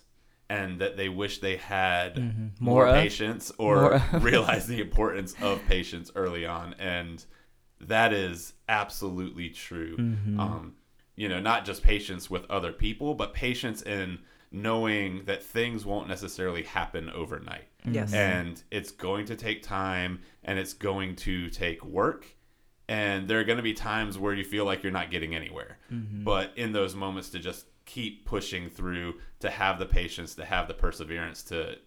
and 0.49 0.79
that 0.81 0.97
they 0.97 1.09
wish 1.09 1.39
they 1.39 1.57
had 1.57 2.15
Mhm. 2.15 2.59
more, 2.59 2.85
More 2.85 2.93
patience 2.93 3.51
or 3.57 3.75
More 3.75 3.93
of. 3.93 4.23
realized 4.23 4.67
the 4.67 4.81
importance 4.81 5.35
of 5.41 5.63
patience 5.67 6.11
early 6.15 6.45
on. 6.45 6.73
And 6.79 7.23
that 7.79 8.11
is 8.13 8.53
absolutely 8.67 9.49
true. 9.49 9.95
Mhm. 9.97 10.39
Um, 10.39 10.75
you 11.15 11.29
know, 11.29 11.39
not 11.39 11.65
just 11.65 11.83
patience 11.83 12.29
with 12.29 12.49
other 12.49 12.71
people, 12.71 13.13
but 13.13 13.33
patience 13.33 13.81
in 13.83 14.19
knowing 14.51 15.23
that 15.25 15.43
things 15.43 15.85
won't 15.85 16.07
necessarily 16.07 16.63
happen 16.63 17.09
overnight. 17.11 17.67
Yes. 17.85 18.11
And 18.13 18.61
it's 18.71 18.91
going 18.91 19.25
to 19.27 19.35
take 19.35 19.61
time 19.61 20.21
and 20.43 20.57
it's 20.57 20.73
going 20.73 21.15
to 21.17 21.49
take 21.49 21.85
work. 21.85 22.25
And 22.89 23.27
there 23.27 23.39
are 23.39 23.43
going 23.43 23.57
to 23.57 23.63
be 23.63 23.73
times 23.73 24.17
where 24.17 24.33
you 24.33 24.43
feel 24.43 24.65
like 24.65 24.81
you're 24.83 24.91
not 24.91 25.11
getting 25.11 25.35
anywhere. 25.35 25.77
Mhm. 25.91 26.23
But 26.23 26.51
in 26.55 26.71
those 26.73 26.95
moments, 26.95 27.29
to 27.29 27.39
just 27.39 27.65
keep 27.85 28.25
pushing 28.25 28.69
through, 28.69 29.19
to 29.39 29.49
have 29.49 29.77
the 29.79 29.85
patience, 29.85 30.33
to 30.35 30.45
have 30.45 30.67
the 30.67 30.73
perseverance, 30.73 31.43
to 31.43 31.77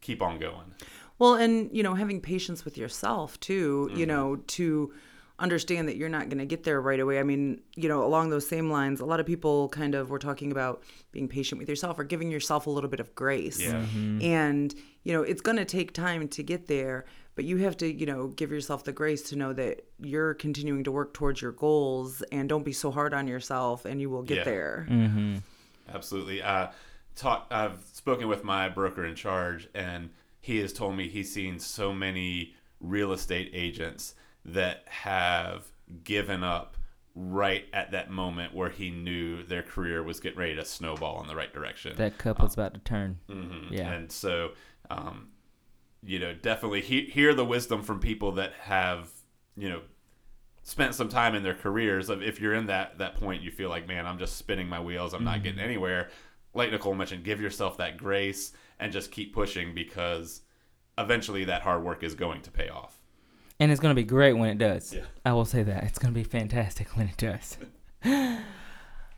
keep 0.00 0.22
on 0.22 0.38
going. 0.38 0.74
Well, 1.18 1.34
and 1.34 1.70
you 1.72 1.82
know, 1.82 1.94
having 1.94 2.20
patience 2.20 2.64
with 2.64 2.78
yourself 2.78 3.38
too, 3.40 3.90
you 3.94 4.04
Mhm. 4.04 4.08
know, 4.08 4.36
to 4.36 4.92
understand 5.38 5.86
that 5.88 5.96
you're 5.96 6.08
not 6.08 6.28
going 6.30 6.38
to 6.38 6.46
get 6.46 6.62
there 6.64 6.80
right 6.80 6.98
away. 7.00 7.18
I 7.18 7.22
mean, 7.22 7.60
you 7.74 7.88
know, 7.88 8.02
along 8.04 8.30
those 8.30 8.46
same 8.48 8.70
lines, 8.70 9.00
a 9.00 9.04
lot 9.04 9.20
of 9.20 9.26
people 9.26 9.68
kind 9.68 9.94
of 9.94 10.08
were 10.08 10.18
talking 10.18 10.50
about 10.50 10.82
being 11.12 11.28
patient 11.28 11.58
with 11.58 11.68
yourself 11.68 11.98
or 11.98 12.04
giving 12.04 12.30
yourself 12.30 12.66
a 12.66 12.70
little 12.70 12.88
bit 12.88 13.00
of 13.00 13.14
grace. 13.14 13.60
Yeah. 13.60 13.84
Mhm. 13.94 14.22
And, 14.24 14.74
you 15.04 15.12
know, 15.12 15.22
it's 15.22 15.42
going 15.42 15.58
to 15.58 15.64
take 15.66 15.92
time 15.92 16.26
to 16.28 16.42
get 16.42 16.68
there, 16.68 17.04
but 17.36 17.44
you 17.44 17.58
have 17.58 17.76
to, 17.76 17.86
you 17.92 18.06
know, 18.06 18.26
give 18.28 18.50
yourself 18.50 18.82
the 18.82 18.92
grace 18.92 19.22
to 19.30 19.36
know 19.36 19.52
that 19.52 19.84
you're 20.00 20.34
continuing 20.34 20.82
to 20.84 20.90
work 20.90 21.14
towards 21.14 21.40
your 21.40 21.52
goals 21.52 22.22
and 22.32 22.48
don't 22.48 22.64
be 22.64 22.72
so 22.72 22.90
hard 22.90 23.14
on 23.14 23.28
yourself 23.28 23.84
and 23.84 24.00
you 24.00 24.10
will 24.10 24.22
get 24.22 24.38
Yeah. 24.38 24.44
there. 24.44 24.86
Mm-hmm. 24.90 25.36
Absolutely. 25.94 26.42
Uh, 26.42 26.68
talk. 27.14 27.46
I've 27.50 27.78
spoken 27.92 28.26
with 28.26 28.42
my 28.42 28.68
broker 28.68 29.04
in 29.04 29.14
charge, 29.14 29.68
and 29.74 30.10
he 30.40 30.58
has 30.58 30.72
told 30.72 30.96
me 30.96 31.08
he's 31.08 31.32
seen 31.32 31.58
so 31.60 31.92
many 31.92 32.54
real 32.80 33.12
estate 33.12 33.50
agents 33.54 34.14
that 34.44 34.82
have 34.86 35.66
given 36.04 36.42
up 36.42 36.76
right 37.14 37.64
at 37.72 37.92
that 37.92 38.10
moment 38.10 38.54
where 38.54 38.68
he 38.68 38.90
knew 38.90 39.42
their 39.42 39.62
career 39.62 40.02
was 40.02 40.20
getting 40.20 40.38
ready 40.38 40.54
to 40.56 40.64
snowball 40.64 41.20
in 41.22 41.28
the 41.28 41.34
right 41.36 41.52
direction. 41.52 41.94
That 41.96 42.18
couple's 42.18 42.54
about 42.54 42.74
to 42.74 42.80
turn. 42.80 43.18
hmm 43.28 43.68
Yeah. 43.70 43.90
And 43.92 44.10
so, 44.12 44.50
um, 44.90 45.28
you 46.06 46.18
know, 46.18 46.34
definitely 46.34 46.80
he- 46.80 47.06
hear 47.06 47.34
the 47.34 47.44
wisdom 47.44 47.82
from 47.82 48.00
people 48.00 48.32
that 48.32 48.52
have, 48.54 49.10
you 49.56 49.68
know, 49.68 49.82
spent 50.62 50.94
some 50.94 51.08
time 51.08 51.34
in 51.34 51.42
their 51.42 51.54
careers. 51.54 52.08
Of 52.08 52.22
if 52.22 52.40
you're 52.40 52.54
in 52.54 52.66
that 52.66 52.98
that 52.98 53.16
point, 53.16 53.42
you 53.42 53.50
feel 53.50 53.68
like, 53.68 53.86
man, 53.86 54.06
I'm 54.06 54.18
just 54.18 54.36
spinning 54.36 54.68
my 54.68 54.80
wheels. 54.80 55.12
I'm 55.14 55.24
not 55.24 55.42
getting 55.42 55.60
anywhere. 55.60 56.10
Like 56.54 56.70
Nicole 56.70 56.94
mentioned, 56.94 57.24
give 57.24 57.40
yourself 57.40 57.76
that 57.78 57.98
grace 57.98 58.52
and 58.78 58.92
just 58.92 59.10
keep 59.10 59.34
pushing 59.34 59.74
because 59.74 60.42
eventually 60.96 61.44
that 61.44 61.62
hard 61.62 61.82
work 61.84 62.02
is 62.02 62.14
going 62.14 62.40
to 62.42 62.50
pay 62.50 62.68
off. 62.68 62.96
And 63.60 63.70
it's 63.70 63.80
going 63.80 63.94
to 63.94 64.00
be 64.00 64.06
great 64.06 64.34
when 64.34 64.48
it 64.50 64.58
does. 64.58 64.94
Yeah. 64.94 65.02
I 65.24 65.32
will 65.32 65.44
say 65.44 65.62
that. 65.62 65.84
It's 65.84 65.98
going 65.98 66.12
to 66.12 66.18
be 66.18 66.24
fantastic 66.24 66.96
when 66.96 67.08
it 67.08 67.16
does. 67.16 67.58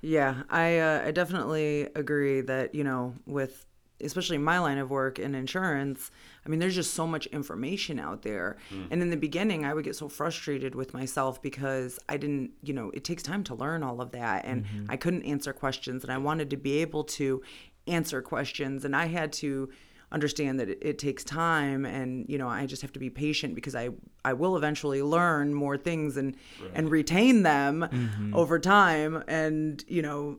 Yeah, 0.00 0.42
I 0.48 0.78
uh, 0.78 1.02
I 1.06 1.10
definitely 1.10 1.88
agree 1.94 2.40
that 2.42 2.74
you 2.74 2.84
know 2.84 3.14
with 3.26 3.66
especially 4.00 4.36
in 4.36 4.44
my 4.44 4.58
line 4.58 4.78
of 4.78 4.90
work 4.90 5.18
in 5.18 5.34
insurance, 5.34 6.10
I 6.44 6.48
mean 6.48 6.58
there's 6.60 6.74
just 6.74 6.94
so 6.94 7.06
much 7.06 7.26
information 7.26 7.98
out 7.98 8.22
there. 8.22 8.56
And 8.90 9.02
in 9.02 9.10
the 9.10 9.16
beginning, 9.16 9.64
I 9.64 9.74
would 9.74 9.84
get 9.84 9.96
so 9.96 10.08
frustrated 10.08 10.74
with 10.74 10.94
myself 10.94 11.40
because 11.42 11.98
I 12.08 12.16
didn't, 12.16 12.52
you 12.62 12.72
know, 12.74 12.90
it 12.94 13.04
takes 13.04 13.22
time 13.22 13.44
to 13.44 13.54
learn 13.54 13.82
all 13.82 14.00
of 14.00 14.12
that. 14.12 14.44
And 14.44 14.64
I 14.88 14.96
couldn't 14.96 15.24
answer 15.24 15.52
questions 15.52 16.02
and 16.04 16.12
I 16.12 16.18
wanted 16.18 16.50
to 16.50 16.56
be 16.56 16.78
able 16.78 17.04
to 17.04 17.42
answer 17.86 18.22
questions. 18.22 18.84
And 18.84 18.94
I 18.94 19.06
had 19.06 19.32
to 19.34 19.70
understand 20.10 20.58
that 20.58 20.70
it, 20.70 20.78
it 20.80 20.98
takes 20.98 21.22
time 21.22 21.84
and 21.84 22.24
you 22.30 22.38
know 22.38 22.48
I 22.48 22.64
just 22.64 22.80
have 22.80 22.92
to 22.94 22.98
be 22.98 23.10
patient 23.10 23.54
because 23.54 23.74
I 23.74 23.90
I 24.24 24.32
will 24.32 24.56
eventually 24.56 25.02
learn 25.02 25.52
more 25.52 25.76
things 25.76 26.16
and 26.16 26.34
and 26.74 26.90
retain 26.90 27.42
them 27.42 27.86
Mhm. 27.92 28.34
over 28.34 28.58
time. 28.58 29.22
And 29.28 29.84
you 29.86 30.00
know 30.00 30.38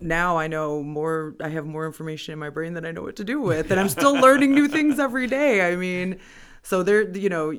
now 0.00 0.36
I 0.38 0.46
know 0.46 0.82
more 0.82 1.34
I 1.40 1.48
have 1.48 1.66
more 1.66 1.86
information 1.86 2.32
in 2.32 2.38
my 2.38 2.50
brain 2.50 2.74
than 2.74 2.84
I 2.84 2.90
know 2.92 3.02
what 3.02 3.16
to 3.16 3.24
do 3.24 3.40
with 3.50 3.70
and 3.70 3.78
I'm 3.80 3.88
still 3.88 4.14
learning 4.14 4.54
new 4.54 4.68
things 4.68 4.98
every 4.98 5.26
day 5.26 5.70
I 5.72 5.76
mean 5.76 6.18
so 6.62 6.82
there 6.82 7.08
you 7.16 7.28
know 7.28 7.52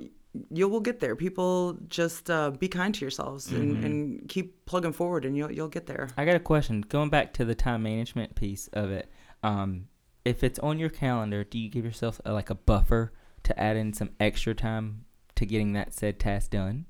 you 0.50 0.68
will 0.70 0.80
get 0.80 1.00
there 1.02 1.16
people 1.16 1.78
just 1.88 2.30
uh, 2.32 2.52
be 2.52 2.68
kind 2.70 2.96
to 2.96 3.02
yourselves 3.02 3.52
and, 3.52 3.78
Mhm. 3.78 3.86
and 3.86 4.30
keep 4.30 4.66
plugging 4.66 4.94
forward 4.94 5.26
and 5.26 5.36
you'll 5.36 5.52
you'll 5.52 5.68
get 5.68 5.88
there 5.88 6.08
I 6.18 6.26
got 6.26 6.36
a 6.36 6.40
question. 6.40 6.82
Going 6.82 7.10
back 7.10 7.34
to 7.34 7.46
the 7.46 7.56
time 7.56 7.84
management 7.84 8.36
piece 8.36 8.68
of 8.74 8.92
it, 8.92 9.12
um, 9.44 9.88
if 10.24 10.44
it's 10.44 10.60
on 10.60 10.80
your 10.80 10.90
calendar, 10.90 11.44
do 11.44 11.58
you 11.60 11.68
give 11.70 11.84
yourself 11.84 12.22
a, 12.24 12.32
like 12.32 12.50
a 12.50 12.56
buffer 12.56 13.12
to 13.44 13.60
add 13.60 13.76
in 13.76 13.92
some 13.92 14.12
extra 14.20 14.54
time 14.56 15.04
to 15.36 15.46
getting 15.46 15.74
that 15.74 15.94
said 15.94 16.20
task 16.20 16.52
done? 16.52 16.86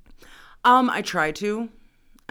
Um, 0.63 0.89
I 0.91 1.01
try 1.01 1.31
to. 1.31 1.69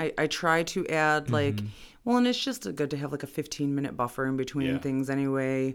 I, 0.00 0.12
I 0.19 0.26
try 0.26 0.62
to 0.64 0.87
add 0.88 1.30
like, 1.30 1.57
Mhm. 1.57 1.69
well, 2.04 2.16
and 2.16 2.26
it's 2.26 2.42
just 2.42 2.75
good 2.75 2.90
to 2.90 2.97
have 2.97 3.12
like 3.12 3.23
a 3.23 3.26
15 3.28 3.75
minute 3.75 3.97
buffer 3.97 4.26
in 4.26 4.37
between 4.37 4.66
Yeah. 4.75 4.78
things 4.78 5.11
anyway, 5.11 5.75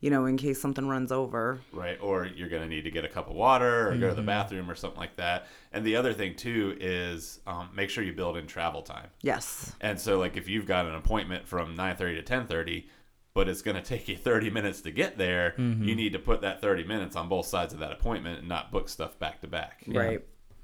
you 0.00 0.10
know, 0.10 0.26
in 0.26 0.36
case 0.36 0.60
something 0.60 0.86
runs 0.88 1.10
over. 1.10 1.60
right? 1.72 1.98
Or 2.02 2.26
you're 2.26 2.48
going 2.50 2.62
to 2.62 2.68
need 2.68 2.82
to 2.84 2.90
get 2.90 3.04
a 3.04 3.08
cup 3.08 3.30
of 3.30 3.34
water 3.36 3.90
or 3.90 3.96
go 3.96 4.08
to 4.10 4.14
the 4.14 4.20
Mhm. 4.22 4.26
bathroom 4.26 4.70
or 4.70 4.74
something 4.74 5.00
like 5.00 5.16
that. 5.16 5.46
And 5.72 5.84
the 5.86 5.96
other 5.96 6.12
thing 6.12 6.34
too 6.36 6.76
is 6.80 7.40
um, 7.46 7.70
make 7.74 7.88
sure 7.88 8.04
you 8.04 8.12
build 8.12 8.36
in 8.36 8.46
travel 8.46 8.82
time. 8.82 9.08
Yes. 9.22 9.74
And 9.80 9.98
so, 9.98 10.18
like, 10.18 10.36
if 10.36 10.48
you've 10.48 10.66
got 10.66 10.84
an 10.86 10.94
appointment 10.94 11.48
from 11.48 11.74
9:30 11.76 12.16
to 12.16 12.22
10:30, 12.22 12.88
but 13.34 13.48
it's 13.48 13.62
going 13.62 13.76
to 13.82 13.82
take 13.82 14.06
you 14.08 14.16
30 14.16 14.50
minutes 14.50 14.82
to 14.82 14.90
get 14.90 15.16
there, 15.16 15.54
Mhm. 15.56 15.86
you 15.86 15.94
need 15.94 16.12
to 16.12 16.18
put 16.18 16.42
that 16.42 16.60
30 16.60 16.84
minutes 16.84 17.16
on 17.16 17.28
both 17.30 17.46
sides 17.46 17.72
of 17.72 17.78
that 17.80 17.92
appointment 17.92 18.40
and 18.40 18.48
not 18.48 18.70
book 18.70 18.88
stuff 18.90 19.18
back 19.18 19.40
to 19.40 19.46
back. 19.46 19.84
Right. 19.86 20.20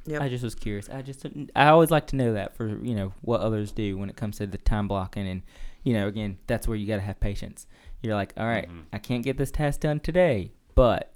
Yep. 0.08 0.22
I 0.22 0.28
just 0.28 0.42
was 0.44 0.54
curious. 0.54 0.88
I 0.88 1.02
just 1.02 1.26
I 1.54 1.68
always 1.68 1.90
like 1.90 2.06
to 2.08 2.16
know 2.16 2.32
that 2.32 2.56
for 2.56 2.66
you 2.84 2.94
know 2.94 3.12
what 3.20 3.40
others 3.40 3.72
do 3.72 3.96
when 3.98 4.08
it 4.10 4.16
comes 4.16 4.38
to 4.38 4.46
the 4.46 4.58
time 4.58 4.88
blocking 4.88 5.26
and 5.28 5.42
you 5.84 5.92
know 5.94 6.08
again 6.08 6.38
that's 6.46 6.66
where 6.66 6.76
you 6.76 6.86
got 6.86 6.96
to 6.96 7.02
have 7.02 7.20
patience. 7.20 7.66
You're 8.02 8.14
like, 8.14 8.32
all 8.36 8.46
right, 8.46 8.68
Mhm. 8.70 8.84
I 8.92 8.98
can't 8.98 9.24
get 9.24 9.36
this 9.38 9.50
task 9.50 9.80
done 9.80 10.00
today, 10.00 10.52
but 10.74 11.12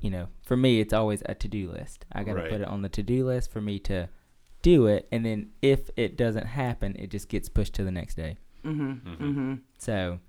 you 0.00 0.10
know 0.10 0.28
for 0.42 0.56
me 0.56 0.80
it's 0.80 0.92
always 0.92 1.22
a 1.26 1.34
to 1.34 1.48
do 1.48 1.70
list. 1.70 2.06
I 2.12 2.24
got 2.24 2.34
to 2.34 2.40
Right. 2.42 2.50
put 2.50 2.60
it 2.60 2.68
on 2.68 2.82
the 2.82 2.88
to 2.90 3.02
do 3.02 3.26
list 3.26 3.50
for 3.50 3.60
me 3.60 3.78
to 3.80 4.08
do 4.62 4.86
it, 4.86 5.08
and 5.10 5.24
then 5.24 5.50
if 5.62 5.88
it 5.96 6.16
doesn't 6.16 6.46
happen, 6.46 6.94
it 6.98 7.10
just 7.10 7.28
gets 7.30 7.48
pushed 7.48 7.74
to 7.74 7.84
the 7.84 7.90
next 7.90 8.14
day. 8.16 8.36
Mm-hmm. 8.64 8.90
Mhm. 9.08 9.16
Mm-hmm. 9.18 9.54
So, 9.78 10.20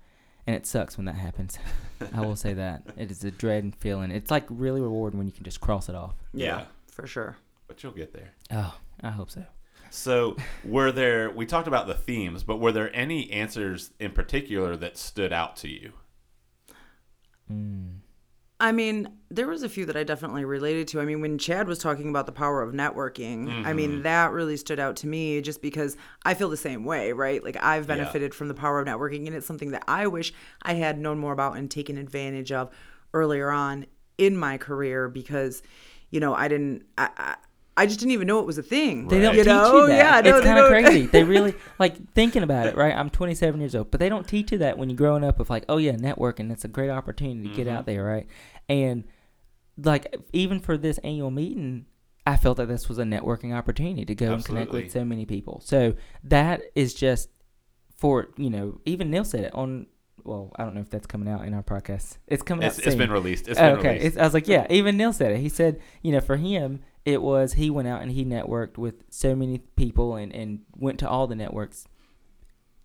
and 0.46 0.56
it 0.56 0.66
sucks 0.66 0.96
when 0.96 1.04
that 1.04 1.16
happens. 1.16 1.58
I 2.14 2.20
will 2.22 2.36
say 2.36 2.54
that 2.54 2.82
it 2.96 3.10
is 3.10 3.22
a 3.24 3.30
dread 3.30 3.74
feeling. 3.76 4.10
It's 4.10 4.30
like 4.30 4.44
really 4.48 4.80
rewarding 4.80 5.18
when 5.18 5.26
you 5.26 5.32
can 5.34 5.44
just 5.44 5.60
cross 5.60 5.88
it 5.90 5.94
off. 5.94 6.14
Yeah, 6.32 6.46
Yeah. 6.60 6.64
for 6.88 7.06
sure. 7.06 7.36
But 7.72 7.82
you'll 7.82 7.92
get 7.92 8.12
there. 8.12 8.32
Oh, 8.50 8.74
I 9.02 9.08
hope 9.08 9.30
so. 9.30 9.46
So, 9.88 10.36
were 10.62 10.92
there, 10.92 11.30
we 11.30 11.46
talked 11.46 11.66
about 11.66 11.86
the 11.86 11.94
themes, 11.94 12.44
but 12.44 12.58
were 12.60 12.70
there 12.70 12.94
any 12.94 13.30
answers 13.30 13.92
in 13.98 14.10
particular 14.12 14.76
that 14.76 14.98
stood 14.98 15.32
out 15.32 15.56
to 15.56 15.68
you? 15.70 15.94
Mm. 17.50 18.00
I 18.60 18.72
mean, 18.72 19.08
there 19.30 19.46
was 19.48 19.62
a 19.62 19.70
few 19.70 19.86
that 19.86 19.96
I 19.96 20.04
definitely 20.04 20.44
related 20.44 20.86
to. 20.88 21.00
I 21.00 21.06
mean, 21.06 21.22
when 21.22 21.38
Chad 21.38 21.66
was 21.66 21.78
talking 21.78 22.10
about 22.10 22.26
the 22.26 22.32
power 22.32 22.60
of 22.60 22.74
networking, 22.74 23.66
I 23.66 23.72
mean, 23.72 24.00
Mhm. 24.00 24.02
that 24.02 24.32
really 24.32 24.58
stood 24.58 24.78
out 24.78 24.96
to 24.96 25.06
me 25.06 25.40
just 25.40 25.62
because 25.62 25.96
I 26.26 26.34
feel 26.34 26.50
the 26.50 26.58
same 26.58 26.84
way, 26.84 27.12
right? 27.12 27.42
Like 27.42 27.56
I've 27.56 27.84
Yeah. 27.84 27.96
benefited 27.96 28.34
from 28.34 28.48
the 28.48 28.54
power 28.54 28.80
of 28.80 28.86
networking 28.86 29.26
and 29.26 29.34
it's 29.34 29.46
something 29.46 29.70
that 29.70 29.84
I 29.88 30.06
wish 30.08 30.34
I 30.60 30.74
had 30.74 30.98
known 31.00 31.18
more 31.18 31.32
about 31.32 31.56
and 31.56 31.70
taken 31.70 31.96
advantage 31.96 32.52
of 32.52 32.68
earlier 33.14 33.50
on 33.50 33.86
in 34.18 34.36
my 34.36 34.58
career 34.58 35.08
because, 35.08 35.62
you 36.10 36.20
know, 36.20 36.34
I 36.34 36.46
didn't 36.48 36.84
I, 36.98 37.36
I, 37.76 37.82
I 37.82 37.86
just 37.86 37.98
didn't 38.00 38.12
even 38.12 38.26
know 38.26 38.38
it 38.40 38.46
was 38.46 38.58
a 38.58 38.62
thing. 38.62 39.08
They 39.08 39.20
don't 39.20 39.34
you 39.34 39.40
teach 39.42 39.46
know? 39.48 39.82
you 39.82 39.86
that. 39.88 40.24
Yeah, 40.24 40.30
no, 40.30 40.36
it's 40.36 40.44
they 40.46 40.52
kind 40.52 40.58
of 40.60 40.68
crazy. 40.68 41.06
They 41.12 41.24
really 41.24 41.54
like 41.78 42.12
thinking 42.14 42.42
about 42.42 42.66
it, 42.66 42.76
right? 42.76 42.94
I'm 42.94 43.10
27 43.10 43.60
years 43.60 43.74
old, 43.74 43.90
but 43.90 44.00
they 44.00 44.08
don't 44.08 44.26
teach 44.26 44.52
you 44.52 44.58
that 44.58 44.78
when 44.78 44.88
you're 44.90 44.96
growing 44.96 45.24
up. 45.24 45.40
Of 45.40 45.50
like, 45.50 45.64
oh 45.68 45.76
yeah, 45.78 45.92
networking. 45.92 46.50
It's 46.52 46.64
a 46.64 46.68
great 46.68 46.90
opportunity 46.90 47.48
to 47.48 47.54
get 47.54 47.66
Mhm. 47.66 47.76
out 47.76 47.86
there, 47.86 48.04
right? 48.04 48.26
And 48.68 49.04
like 49.76 50.14
even 50.32 50.60
for 50.60 50.76
this 50.76 50.98
annual 50.98 51.30
meeting, 51.30 51.86
I 52.26 52.36
felt 52.36 52.58
that 52.58 52.68
this 52.68 52.88
was 52.88 52.98
a 52.98 53.04
networking 53.04 53.54
opportunity 53.54 54.04
to 54.04 54.14
go 54.14 54.32
and 54.34 54.44
connect 54.44 54.70
with 54.72 54.90
so 54.92 55.04
many 55.04 55.24
people. 55.26 55.60
So 55.64 55.94
that 56.24 56.62
is 56.74 56.94
just 56.94 57.30
for 57.96 58.28
you 58.36 58.50
know. 58.50 58.80
Even 58.84 59.10
Neil 59.10 59.24
said 59.24 59.44
it 59.44 59.54
on. 59.54 59.86
Well, 60.24 60.52
I 60.56 60.62
don't 60.64 60.74
know 60.76 60.80
if 60.82 60.90
that's 60.90 61.06
coming 61.08 61.26
out 61.28 61.44
in 61.46 61.52
our 61.52 61.64
podcast. 61.64 62.18
It's 62.28 62.44
coming 62.44 62.62
It's- 62.62 62.78
out. 62.78 62.84
it's 62.86 62.92
soon. 62.92 62.98
been 62.98 63.10
released. 63.10 63.48
It's 63.48 63.58
Oh, 63.58 63.70
been 63.70 63.78
okay. 63.78 63.88
released. 63.94 64.06
It's, 64.06 64.16
I 64.18 64.22
was 64.24 64.34
like, 64.34 64.46
yeah. 64.46 64.68
Even 64.70 64.96
Neil 64.96 65.12
said 65.12 65.32
it. 65.32 65.38
He 65.38 65.48
said, 65.48 65.80
you 66.00 66.12
know, 66.12 66.20
for 66.20 66.36
him, 66.36 66.78
it 67.04 67.22
was 67.22 67.54
he 67.54 67.70
went 67.70 67.88
out 67.88 68.02
and 68.02 68.12
he 68.12 68.24
networked 68.24 68.78
with 68.78 69.04
so 69.10 69.34
many 69.34 69.58
people 69.76 70.16
and 70.16 70.32
and 70.34 70.60
went 70.76 70.98
to 71.00 71.08
all 71.08 71.26
the 71.26 71.34
networks. 71.34 71.86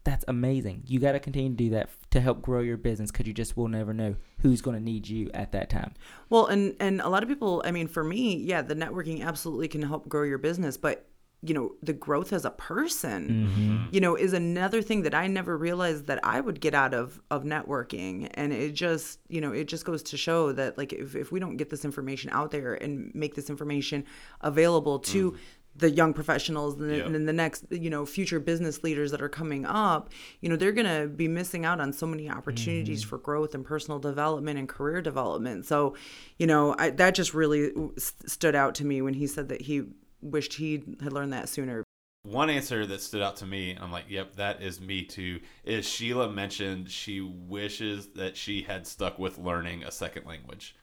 That's 0.03 0.23
amazing. 0.27 0.83
You 0.87 0.99
got 0.99 1.11
to 1.11 1.19
continue 1.19 1.49
to 1.49 1.55
do 1.55 1.69
that 1.71 1.89
to 2.11 2.21
help 2.21 2.41
grow 2.41 2.61
your 2.61 2.77
business 2.77 3.11
because 3.11 3.27
you 3.27 3.33
just 3.33 3.57
will 3.57 3.67
never 3.67 3.93
know 3.93 4.15
who's 4.39 4.61
going 4.61 4.77
to 4.77 4.83
need 4.83 5.07
you 5.09 5.29
at 5.33 5.51
that 5.51 5.69
time. 5.69 5.93
Well, 6.29 6.45
and 6.45 6.75
and 6.79 7.01
a 7.01 7.09
lot 7.09 7.23
of 7.23 7.29
people, 7.29 7.61
I 7.65 7.71
mean, 7.71 7.87
for 7.87 8.03
me, 8.03 8.37
yeah, 8.37 8.61
the 8.61 8.75
networking 8.75 9.23
absolutely 9.23 9.67
can 9.67 9.81
help 9.81 10.07
grow 10.07 10.23
your 10.23 10.37
business, 10.37 10.77
but 10.77 11.07
you 11.43 11.53
know, 11.53 11.71
the 11.83 11.93
growth 11.93 12.33
as 12.33 12.45
a 12.45 12.49
person, 12.49 13.29
Mm-hmm. 13.29 13.85
you 13.91 14.01
know, 14.01 14.15
is 14.15 14.33
another 14.33 14.81
thing 14.81 15.03
that 15.03 15.13
I 15.13 15.27
never 15.27 15.55
realized 15.57 16.07
that 16.07 16.19
I 16.23 16.41
would 16.41 16.59
get 16.59 16.73
out 16.73 16.93
of 16.93 17.21
of 17.29 17.43
networking, 17.43 18.29
and 18.33 18.51
it 18.51 18.71
just, 18.73 19.19
you 19.29 19.39
know, 19.41 19.51
it 19.51 19.67
just 19.67 19.85
goes 19.85 20.01
to 20.03 20.17
show 20.17 20.51
that 20.53 20.77
like 20.77 20.93
if 20.93 21.15
if 21.15 21.31
we 21.31 21.39
don't 21.39 21.57
get 21.57 21.69
this 21.69 21.85
information 21.85 22.31
out 22.33 22.49
there 22.51 22.73
and 22.73 23.11
make 23.13 23.35
this 23.35 23.49
information 23.49 24.03
available 24.41 24.99
to 24.99 25.37
the 25.75 25.91
young 25.91 26.11
professionals 26.11 26.73
and, 26.79 26.89
the- 26.89 26.97
Yep. 26.97 27.05
and 27.05 27.13
then 27.15 27.25
the 27.27 27.33
next 27.33 27.65
you 27.69 27.91
know 27.91 28.03
future 28.03 28.39
business 28.39 28.83
leaders 28.83 29.11
that 29.11 29.21
are 29.21 29.29
coming 29.29 29.63
up 29.63 30.09
you 30.41 30.49
know 30.49 30.55
they're 30.55 30.71
going 30.71 30.87
to 31.01 31.07
be 31.07 31.27
missing 31.27 31.65
out 31.65 31.79
on 31.79 31.93
so 31.93 32.07
many 32.07 32.27
opportunities 32.27 33.03
for 33.03 33.19
growth 33.19 33.53
and 33.53 33.63
personal 33.63 33.99
development 33.99 34.57
and 34.57 34.67
career 34.67 35.03
development 35.03 35.67
so 35.67 35.93
you 36.39 36.47
know 36.47 36.73
I, 36.79 36.89
that 36.89 37.13
just 37.13 37.35
really 37.35 37.71
st- 37.95 38.27
stood 38.27 38.55
out 38.55 38.73
to 38.75 38.85
me 38.85 39.03
when 39.03 39.13
he 39.13 39.27
said 39.27 39.49
that 39.49 39.61
he 39.61 39.83
wished 40.21 40.53
he 40.53 40.83
had 41.01 41.13
learned 41.13 41.33
that 41.33 41.49
sooner 41.49 41.83
One 42.23 42.49
answer 42.49 42.85
that 42.85 43.01
stood 43.01 43.21
out 43.21 43.37
to 43.37 43.45
me, 43.45 43.71
and 43.71 43.83
I'm 43.83 43.91
like, 43.91 44.05
yep, 44.09 44.35
that 44.35 44.61
is 44.61 44.81
me 44.81 45.03
too, 45.03 45.39
is 45.63 45.87
Sheila 45.87 46.29
mentioned 46.29 46.89
she 46.89 47.21
wishes 47.21 48.07
that 48.15 48.35
she 48.35 48.63
had 48.63 48.85
stuck 48.85 49.17
with 49.17 49.37
learning 49.37 49.83
a 49.83 49.91
second 49.91 50.25
language. 50.25 50.75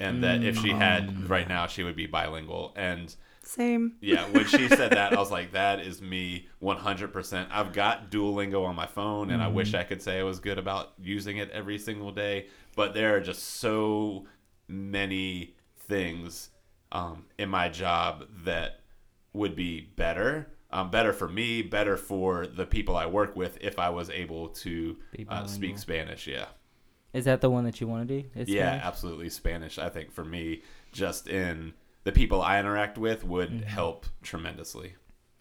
And 0.00 0.24
that 0.24 0.42
if 0.42 0.58
she 0.58 0.70
had 0.70 1.08
mm. 1.08 1.28
right 1.28 1.48
now, 1.48 1.68
she 1.68 1.84
would 1.84 1.94
be 1.94 2.06
bilingual. 2.06 2.72
And 2.74 3.14
same 3.44 3.96
yeah, 4.00 4.24
when 4.30 4.46
she 4.46 4.68
said 4.68 4.92
that, 4.92 5.12
I 5.12 5.16
was 5.18 5.30
like, 5.30 5.52
that 5.52 5.78
is 5.78 6.02
me 6.02 6.48
100%. 6.60 7.46
I've 7.50 7.72
got 7.72 8.10
Duolingo 8.10 8.64
on 8.64 8.74
my 8.74 8.86
phone, 8.86 9.30
and 9.30 9.40
I 9.40 9.46
wish 9.46 9.72
mm. 9.72 9.78
I 9.78 9.84
could 9.84 10.02
say 10.02 10.18
I 10.18 10.24
was 10.24 10.40
good 10.40 10.58
about 10.58 10.94
using 11.00 11.36
it 11.36 11.50
every 11.50 11.78
single 11.78 12.10
day. 12.10 12.48
But 12.74 12.94
there 12.94 13.14
are 13.14 13.20
just 13.20 13.42
so 13.60 14.26
many 14.66 15.54
things 15.76 16.50
um, 16.92 17.24
in 17.38 17.48
my 17.48 17.68
job 17.68 18.26
that 18.44 18.80
would 19.32 19.56
be 19.56 19.80
better. 19.80 20.48
Um, 20.70 20.90
better 20.90 21.12
for 21.12 21.28
me, 21.28 21.60
better 21.62 21.96
for 21.98 22.46
the 22.46 22.64
people 22.64 22.96
I 22.96 23.04
work 23.06 23.36
with 23.36 23.58
if 23.60 23.78
I 23.78 23.90
was 23.90 24.08
able 24.08 24.48
to 24.48 24.96
uh, 25.28 25.46
speak. 25.46 25.78
Spanish. 25.78 26.26
Yeah. 26.26 26.46
Is 27.12 27.26
that 27.26 27.42
the 27.42 27.50
one 27.50 27.64
that 27.64 27.78
you 27.80 27.86
want 27.86 28.08
to 28.08 28.22
do? 28.22 28.28
Is 28.34 28.48
yeah, 28.48 28.68
Spanish? 28.68 28.84
absolutely. 28.84 29.28
Spanish, 29.28 29.78
I 29.78 29.90
think, 29.90 30.10
for 30.12 30.24
me, 30.24 30.62
just 30.92 31.28
in 31.28 31.74
the 32.04 32.12
people 32.12 32.40
I 32.40 32.58
interact 32.58 32.96
with, 32.96 33.22
would 33.24 33.50
Mm-hmm. 33.50 33.66
help 33.66 34.06
tremendously. 34.22 34.94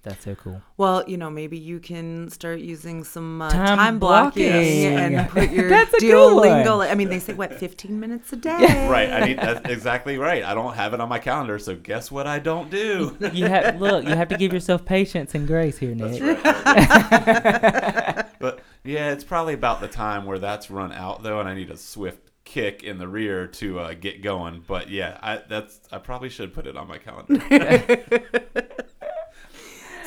That's 0.04 0.26
so 0.26 0.34
cool. 0.34 0.64
Well, 0.78 1.04
you 1.08 1.16
know, 1.16 1.30
maybe 1.30 1.60
you 1.60 1.80
can 1.80 2.28
start 2.30 2.60
using 2.60 3.04
some 3.04 3.40
uh, 3.42 3.52
Time 3.52 3.78
time, 3.78 4.00
blocking, 4.00 4.50
blocking. 4.52 4.86
and 4.98 5.30
put 5.30 5.52
your 5.52 5.70
That's 5.70 5.94
a 5.94 6.00
good 6.00 6.36
one. 6.36 6.88
I 6.88 6.96
mean, 6.96 7.10
they 7.10 7.20
say 7.20 7.34
what, 7.34 7.54
15 7.54 8.00
minutes 8.00 8.34
a 8.34 8.38
day? 8.38 8.88
Right. 8.90 9.12
I 9.12 9.28
need 9.28 9.38
that's 9.38 9.70
exactly 9.70 10.18
right. 10.18 10.44
I 10.44 10.56
don't 10.56 10.74
have 10.74 10.96
it 10.96 11.02
on 11.02 11.08
my 11.08 11.20
calendar, 11.20 11.60
so 11.60 11.76
guess 11.76 12.12
what 12.12 12.26
I 12.26 12.40
don't 12.40 12.72
do? 12.72 13.16
You 13.32 13.46
have 13.46 13.80
look. 13.80 14.04
You 14.06 14.16
have 14.16 14.30
to 14.30 14.38
give 14.38 14.54
yourself 14.54 14.84
patience 14.86 15.36
and 15.36 15.46
grace 15.48 15.78
here, 15.78 15.94
Nick. 15.94 16.22
But 18.42 18.62
yeah, 18.84 19.12
it's 19.12 19.24
probably 19.24 19.54
about 19.54 19.82
the 19.82 19.88
time 19.88 20.26
where 20.26 20.40
that's 20.40 20.72
run 20.72 20.92
out 20.92 21.22
though, 21.22 21.40
and 21.40 21.48
I 21.48 21.54
need 21.54 21.70
a 21.70 21.78
swift 21.78 22.32
kick 22.44 22.84
in 22.84 22.98
the 22.98 23.08
rear 23.08 23.46
to 23.46 23.80
uh, 23.80 23.94
get 23.94 24.24
going. 24.24 24.64
But 24.66 24.90
yeah, 24.90 25.20
I 25.22 25.42
that's 25.48 25.80
I 25.92 26.00
probably 26.00 26.30
should 26.30 26.52
put 26.54 26.66
it 26.66 26.76
on 26.76 26.88
my 26.88 26.98
calendar. 26.98 27.40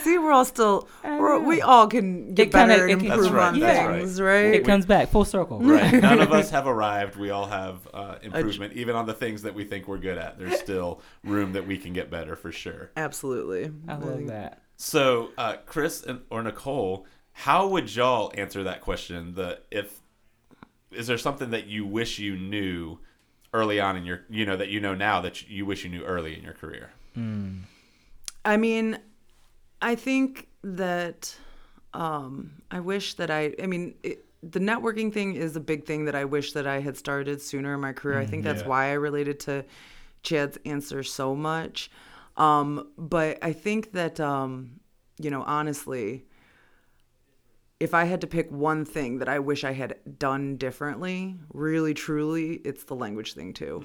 See, 0.04 0.18
we're 0.18 0.32
all 0.32 0.44
still, 0.44 0.88
we're, 1.02 1.38
we 1.38 1.60
all 1.62 1.86
can 1.88 2.34
get 2.34 2.48
It 2.48 2.52
kinda- 2.52 2.66
better 2.74 2.86
it 2.88 2.92
and 2.92 3.00
can- 3.02 3.10
improve 3.10 3.32
That's 3.32 3.34
right, 3.34 3.46
on 3.54 3.58
that's 3.60 3.98
things, 3.98 4.20
right. 4.20 4.44
right? 4.44 4.54
It 4.54 4.64
comes 4.64 4.86
back 4.86 5.08
full 5.08 5.24
circle. 5.24 5.60
right. 5.60 5.94
None 5.94 6.20
of 6.20 6.30
us 6.32 6.50
have 6.50 6.66
arrived. 6.66 7.16
We 7.16 7.30
all 7.30 7.46
have 7.46 7.88
uh, 7.92 8.16
improvement, 8.22 8.74
even 8.74 8.96
on 8.96 9.06
the 9.06 9.14
things 9.14 9.42
that 9.42 9.54
we 9.54 9.64
think 9.64 9.88
we're 9.88 9.98
good 9.98 10.18
at. 10.18 10.38
There's 10.38 10.58
still 10.60 11.00
room 11.24 11.52
that 11.54 11.66
we 11.66 11.78
can 11.78 11.92
get 11.92 12.10
better 12.10 12.36
for 12.36 12.52
sure. 12.52 12.90
Absolutely. 12.96 13.72
I 13.88 13.96
love 13.96 14.26
that. 14.28 14.60
So, 14.76 15.30
uh, 15.38 15.56
Chris 15.66 16.02
and, 16.02 16.20
or 16.30 16.42
Nicole, 16.42 17.06
how 17.32 17.66
would 17.68 17.94
y'all 17.94 18.30
answer 18.36 18.64
that 18.64 18.80
question? 18.80 19.34
The 19.34 19.60
if 19.70 20.00
is 20.92 21.06
there 21.06 21.18
something 21.18 21.50
that 21.50 21.66
you 21.66 21.86
wish 21.86 22.18
you 22.18 22.36
knew 22.36 22.98
early 23.52 23.80
on 23.80 23.96
in 23.96 24.04
your, 24.04 24.24
you 24.28 24.44
know, 24.46 24.56
that 24.56 24.68
you 24.68 24.80
know 24.80 24.94
now 24.94 25.20
that 25.22 25.48
you 25.48 25.64
wish 25.64 25.82
you 25.84 25.90
knew 25.90 26.04
early 26.04 26.36
in 26.36 26.42
your 26.44 26.52
career? 26.52 26.90
I 28.44 28.56
mean, 28.56 28.98
I 29.90 29.94
think 29.96 30.48
that 30.62 31.36
um, 31.92 32.34
I 32.70 32.80
wish 32.80 33.14
that 33.14 33.30
I, 33.30 33.54
I 33.62 33.66
mean, 33.66 33.94
it, 34.02 34.24
the 34.42 34.58
networking 34.58 35.12
thing 35.12 35.36
is 35.36 35.56
a 35.56 35.60
big 35.60 35.84
thing 35.84 36.06
that 36.06 36.14
I 36.14 36.24
wish 36.24 36.52
that 36.52 36.66
I 36.66 36.80
had 36.80 36.96
started 36.96 37.40
sooner 37.40 37.74
in 37.74 37.80
my 37.80 37.92
career. 37.92 38.18
I 38.18 38.26
think 38.26 38.44
that's 38.44 38.62
Yeah. 38.62 38.68
why 38.68 38.82
I 38.90 38.92
related 38.94 39.40
to 39.40 39.64
Chad's 40.22 40.58
answer 40.64 41.02
so 41.02 41.36
much. 41.36 41.90
Um, 42.36 42.88
but 42.96 43.38
I 43.42 43.52
think 43.52 43.92
that, 43.92 44.18
um, 44.20 44.80
you 45.24 45.30
know, 45.30 45.42
honestly, 45.58 46.24
if 47.78 47.92
I 47.92 48.04
had 48.04 48.20
to 48.22 48.26
pick 48.26 48.50
one 48.50 48.84
thing 48.84 49.18
that 49.18 49.28
I 49.28 49.38
wish 49.38 49.64
I 49.64 49.72
had 49.72 49.96
done 50.18 50.56
differently, 50.56 51.36
really 51.52 51.92
truly, 51.92 52.54
it's 52.64 52.84
the 52.84 52.96
language 52.96 53.34
thing 53.34 53.52
too. 53.52 53.84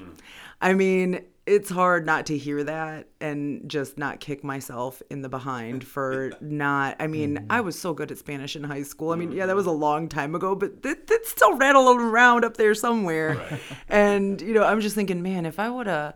I 0.61 0.73
mean, 0.73 1.25
it's 1.49 1.69
hard 1.69 2.05
not 2.05 2.27
to 2.27 2.37
hear 2.37 2.63
that 2.63 3.07
and 3.19 3.67
just 3.67 3.97
not 3.97 4.19
kick 4.19 4.43
myself 4.43 5.01
in 5.09 5.23
the 5.23 5.29
behind 5.29 5.83
for 5.83 6.31
not. 6.41 6.95
I 6.99 7.07
mean, 7.07 7.37
mm. 7.37 7.45
I 7.49 7.61
was 7.61 7.77
so 7.77 7.91
good 7.93 8.11
at 8.11 8.19
Spanish 8.19 8.55
in 8.55 8.63
high 8.63 8.83
school. 8.83 9.11
I 9.11 9.15
mean, 9.15 9.31
yeah, 9.31 9.47
that 9.47 9.55
was 9.55 9.65
a 9.65 9.71
mm. 9.71 9.79
long 9.79 10.07
time 10.09 10.35
ago, 10.35 10.53
but 10.53 10.83
that, 10.83 11.07
that's 11.07 11.29
still 11.29 11.57
rattling 11.57 11.99
around 11.99 12.45
up 12.45 12.55
there 12.57 12.75
somewhere. 12.75 13.59
And, 13.89 14.39
you 14.41 14.53
know, 14.53 14.63
I'm 14.63 14.81
just 14.81 14.95
thinking, 14.95 15.23
man, 15.23 15.45
if 15.45 15.59
I 15.59 15.69
would 15.69 15.87
have, 15.87 16.13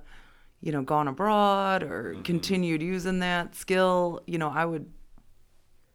you 0.62 0.72
know, 0.72 0.84
gone 0.84 1.08
abroad 1.08 1.82
or 1.82 2.13
mm-hmm. 2.13 2.22
continued 2.22 2.82
using 2.84 3.19
that 3.19 3.56
skill, 3.56 4.22
you 4.28 4.38
know, 4.38 4.50
I 4.50 4.65
would 4.65 4.91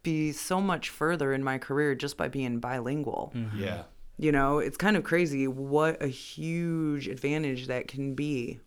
be 0.02 0.32
so 0.32 0.60
much 0.60 0.88
further 0.88 1.32
in 1.32 1.44
my 1.44 1.58
career 1.58 1.94
just 1.94 2.16
by 2.16 2.28
being 2.28 2.58
bilingual. 2.58 3.32
Mm-hmm. 3.34 3.62
Yeah. 3.62 3.82
You 4.16 4.32
know, 4.32 4.58
it's 4.58 4.76
kind 4.76 4.96
of 4.96 5.04
crazy 5.04 5.46
what 5.46 6.02
a 6.02 6.08
huge 6.08 7.06
advantage 7.06 7.68
that 7.68 7.86
can 7.86 8.14
be. 8.14 8.58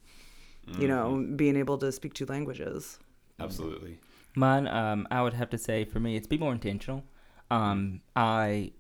You 0.80 0.88
know, 0.88 1.28
being 1.36 1.56
able 1.56 1.78
to 1.80 1.92
speak 1.92 2.14
two 2.14 2.26
languages. 2.26 3.00
Absolutely. 3.40 4.00
Mine, 4.36 4.68
um, 4.68 5.08
I 5.12 5.22
would 5.22 5.34
have 5.34 5.50
to 5.50 5.58
say 5.58 5.84
for 5.86 6.00
me, 6.00 6.16
it's 6.16 6.28
be 6.28 6.38
more 6.38 6.54
intentional. 6.54 7.04
Um, 7.50 8.02
I, 8.16 8.72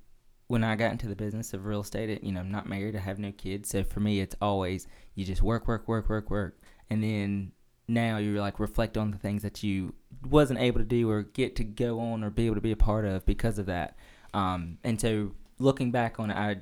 when 0.47 0.63
I 0.63 0.75
got 0.75 0.91
into 0.91 1.07
the 1.07 1.15
business 1.15 1.53
of 1.53 1.65
real 1.65 1.81
estate, 1.81 2.09
it, 2.09 2.23
you 2.23 2.31
know, 2.31 2.39
I'm 2.39 2.51
not 2.51 2.69
married, 2.69 2.95
I 2.95 2.99
have 2.99 3.19
no 3.19 3.31
kids, 3.31 3.69
so 3.69 3.83
for 3.83 3.99
me, 3.99 4.21
it's 4.21 4.35
always 4.41 4.87
you 5.15 5.25
just 5.25 5.41
work, 5.41 5.67
work, 5.67 5.87
work, 5.87 6.07
work, 6.07 6.29
work, 6.29 6.61
and 6.89 7.03
then 7.03 7.51
now 7.87 8.17
you 8.17 8.39
like 8.39 8.59
reflect 8.59 8.95
on 8.95 9.11
the 9.11 9.17
things 9.17 9.41
that 9.41 9.63
you 9.63 9.93
wasn't 10.29 10.59
able 10.59 10.79
to 10.79 10.85
do 10.85 11.09
or 11.09 11.23
get 11.23 11.55
to 11.57 11.63
go 11.63 11.99
on 11.99 12.23
or 12.23 12.29
be 12.29 12.45
able 12.45 12.55
to 12.55 12.61
be 12.61 12.71
a 12.71 12.77
part 12.77 13.05
of 13.05 13.25
because 13.25 13.59
of 13.59 13.65
that. 13.65 13.97
Um, 14.33 14.77
and 14.83 15.01
so 15.01 15.31
looking 15.59 15.91
back 15.91 16.19
on 16.19 16.31
it, 16.31 16.37
I, 16.37 16.57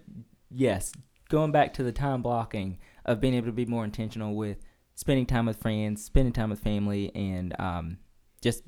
yes, 0.50 0.92
going 1.30 1.52
back 1.52 1.74
to 1.76 1.84
the 1.84 1.92
time 1.92 2.24
blocking 2.24 2.80
of 3.06 3.22
being 3.22 3.36
able 3.36 3.48
to 3.48 3.54
be 3.54 3.66
more 3.66 3.84
intentional 3.84 4.34
with 4.34 4.58
spending 5.00 5.26
time 5.26 5.46
with 5.46 5.56
friends, 5.62 6.04
spending 6.04 6.34
time 6.34 6.50
with 6.50 6.60
family, 6.60 7.10
and 7.16 7.56
um, 7.58 7.98
just 8.42 8.64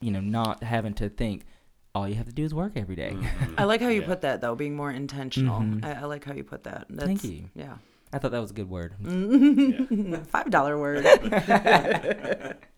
you 0.00 0.10
know 0.10 0.20
not 0.20 0.64
having 0.64 0.94
to 0.94 1.08
think 1.08 1.44
all 1.94 2.08
you 2.08 2.16
have 2.16 2.26
to 2.26 2.32
do 2.32 2.44
is 2.44 2.52
work 2.52 2.72
every 2.74 2.96
day. 2.96 3.12
Mm-hmm. 3.14 3.54
I 3.56 3.64
like 3.64 3.80
how 3.80 3.88
you 3.88 4.00
Yeah. 4.00 4.06
put 4.08 4.22
that 4.22 4.40
though, 4.40 4.56
being 4.56 4.74
more 4.74 4.90
intentional. 4.90 5.60
Mhm. 5.60 5.84
I, 5.84 5.92
I 6.00 6.04
like 6.06 6.24
how 6.24 6.34
you 6.34 6.42
put 6.42 6.64
that. 6.64 6.86
That's, 6.90 7.06
Thank 7.06 7.22
you. 7.22 7.50
Yeah. 7.54 7.76
I 8.12 8.18
thought 8.18 8.32
that 8.32 8.40
was 8.40 8.50
a 8.50 8.54
good 8.54 8.68
word. 8.68 8.94
Five 10.28 10.50
dollar 10.50 10.76
word. 10.76 11.04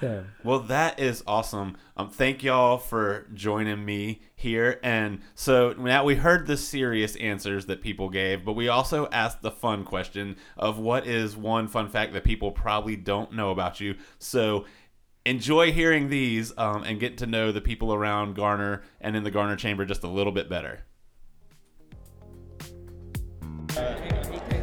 So 0.00 0.24
Well, 0.42 0.60
that 0.60 0.98
is 0.98 1.22
awesome. 1.26 1.76
Um, 1.96 2.10
thank 2.10 2.42
y'all 2.42 2.78
for 2.78 3.26
joining 3.34 3.84
me 3.84 4.22
here. 4.34 4.80
And 4.82 5.20
so 5.34 5.72
now 5.72 6.04
we 6.04 6.16
heard 6.16 6.46
the 6.46 6.56
serious 6.56 7.16
answers 7.16 7.66
that 7.66 7.82
people 7.82 8.08
gave, 8.08 8.44
but 8.44 8.54
we 8.54 8.68
also 8.68 9.08
asked 9.10 9.42
the 9.42 9.50
fun 9.50 9.84
question 9.84 10.36
of 10.56 10.78
what 10.78 11.06
is 11.06 11.36
one 11.36 11.68
fun 11.68 11.88
fact 11.88 12.12
that 12.14 12.24
people 12.24 12.50
probably 12.50 12.96
don't 12.96 13.32
know 13.32 13.50
about 13.50 13.80
you. 13.80 13.96
So 14.18 14.64
enjoy 15.24 15.72
hearing 15.72 16.08
these 16.08 16.52
um, 16.58 16.82
and 16.84 16.98
get 16.98 17.18
to 17.18 17.26
know 17.26 17.52
the 17.52 17.60
people 17.60 17.92
around 17.94 18.34
Garner 18.34 18.82
and 19.00 19.16
in 19.16 19.22
the 19.22 19.30
Garner 19.30 19.56
Chamber 19.56 19.84
just 19.84 20.02
a 20.02 20.08
little 20.08 20.32
bit 20.32 20.48
better. 20.48 20.80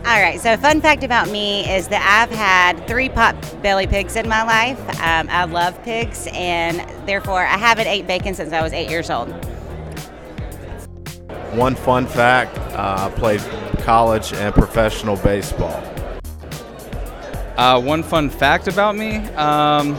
All 0.10 0.20
right, 0.20 0.42
so 0.42 0.54
a 0.54 0.58
fun 0.58 0.82
fact 0.82 1.04
about 1.04 1.30
me 1.30 1.72
is 1.72 1.88
that 1.90 2.02
I've 2.02 2.36
had 2.36 2.88
three 2.88 3.10
pot 3.10 3.36
belly 3.62 3.86
pigs 3.86 4.16
in 4.16 4.28
my 4.28 4.42
life. 4.42 4.80
Um, 5.02 5.30
I 5.30 5.44
love 5.44 5.80
pigs, 5.84 6.28
and 6.34 6.80
therefore 7.08 7.46
I 7.46 7.56
haven't 7.58 7.86
ate 7.86 8.08
bacon 8.08 8.34
since 8.34 8.52
I 8.52 8.64
was 8.64 8.74
eight 8.74 8.90
years 8.90 9.12
old. 9.12 9.30
One 11.54 11.76
fun 11.76 12.08
fact 12.08 12.58
uh, 12.58 13.12
I 13.14 13.20
played 13.20 13.40
college 13.84 14.34
and 14.34 14.52
professional 14.52 15.16
baseball. 15.18 15.80
Uh, 17.56 17.80
one 17.80 18.02
fun 18.02 18.32
fact 18.32 18.68
about 18.68 18.96
me, 18.96 19.18
um, 19.36 19.96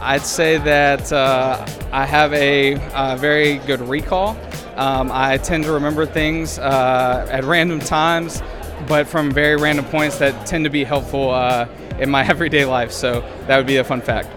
I'd 0.00 0.22
say 0.22 0.58
that 0.58 1.12
uh, 1.12 1.64
I 1.92 2.06
have 2.06 2.32
a, 2.32 2.74
uh 2.90 3.14
very 3.14 3.58
good 3.58 3.82
recall. 3.82 4.36
Um, 4.74 5.10
I 5.12 5.38
tend 5.38 5.62
to 5.64 5.72
remember 5.72 6.06
things 6.06 6.58
uh, 6.58 7.28
at 7.30 7.44
random 7.44 7.78
times, 7.78 8.42
but 8.86 9.06
from 9.06 9.30
very 9.30 9.56
random 9.56 9.84
points 9.86 10.18
that 10.18 10.46
tend 10.46 10.64
to 10.64 10.70
be 10.70 10.84
helpful 10.84 11.30
uh, 11.30 11.68
in 11.98 12.10
my 12.10 12.24
everyday 12.28 12.64
life. 12.64 12.92
So 12.92 13.20
that 13.46 13.56
would 13.56 13.66
be 13.66 13.76
a 13.76 13.84
fun 13.84 14.00
fact. 14.00 14.28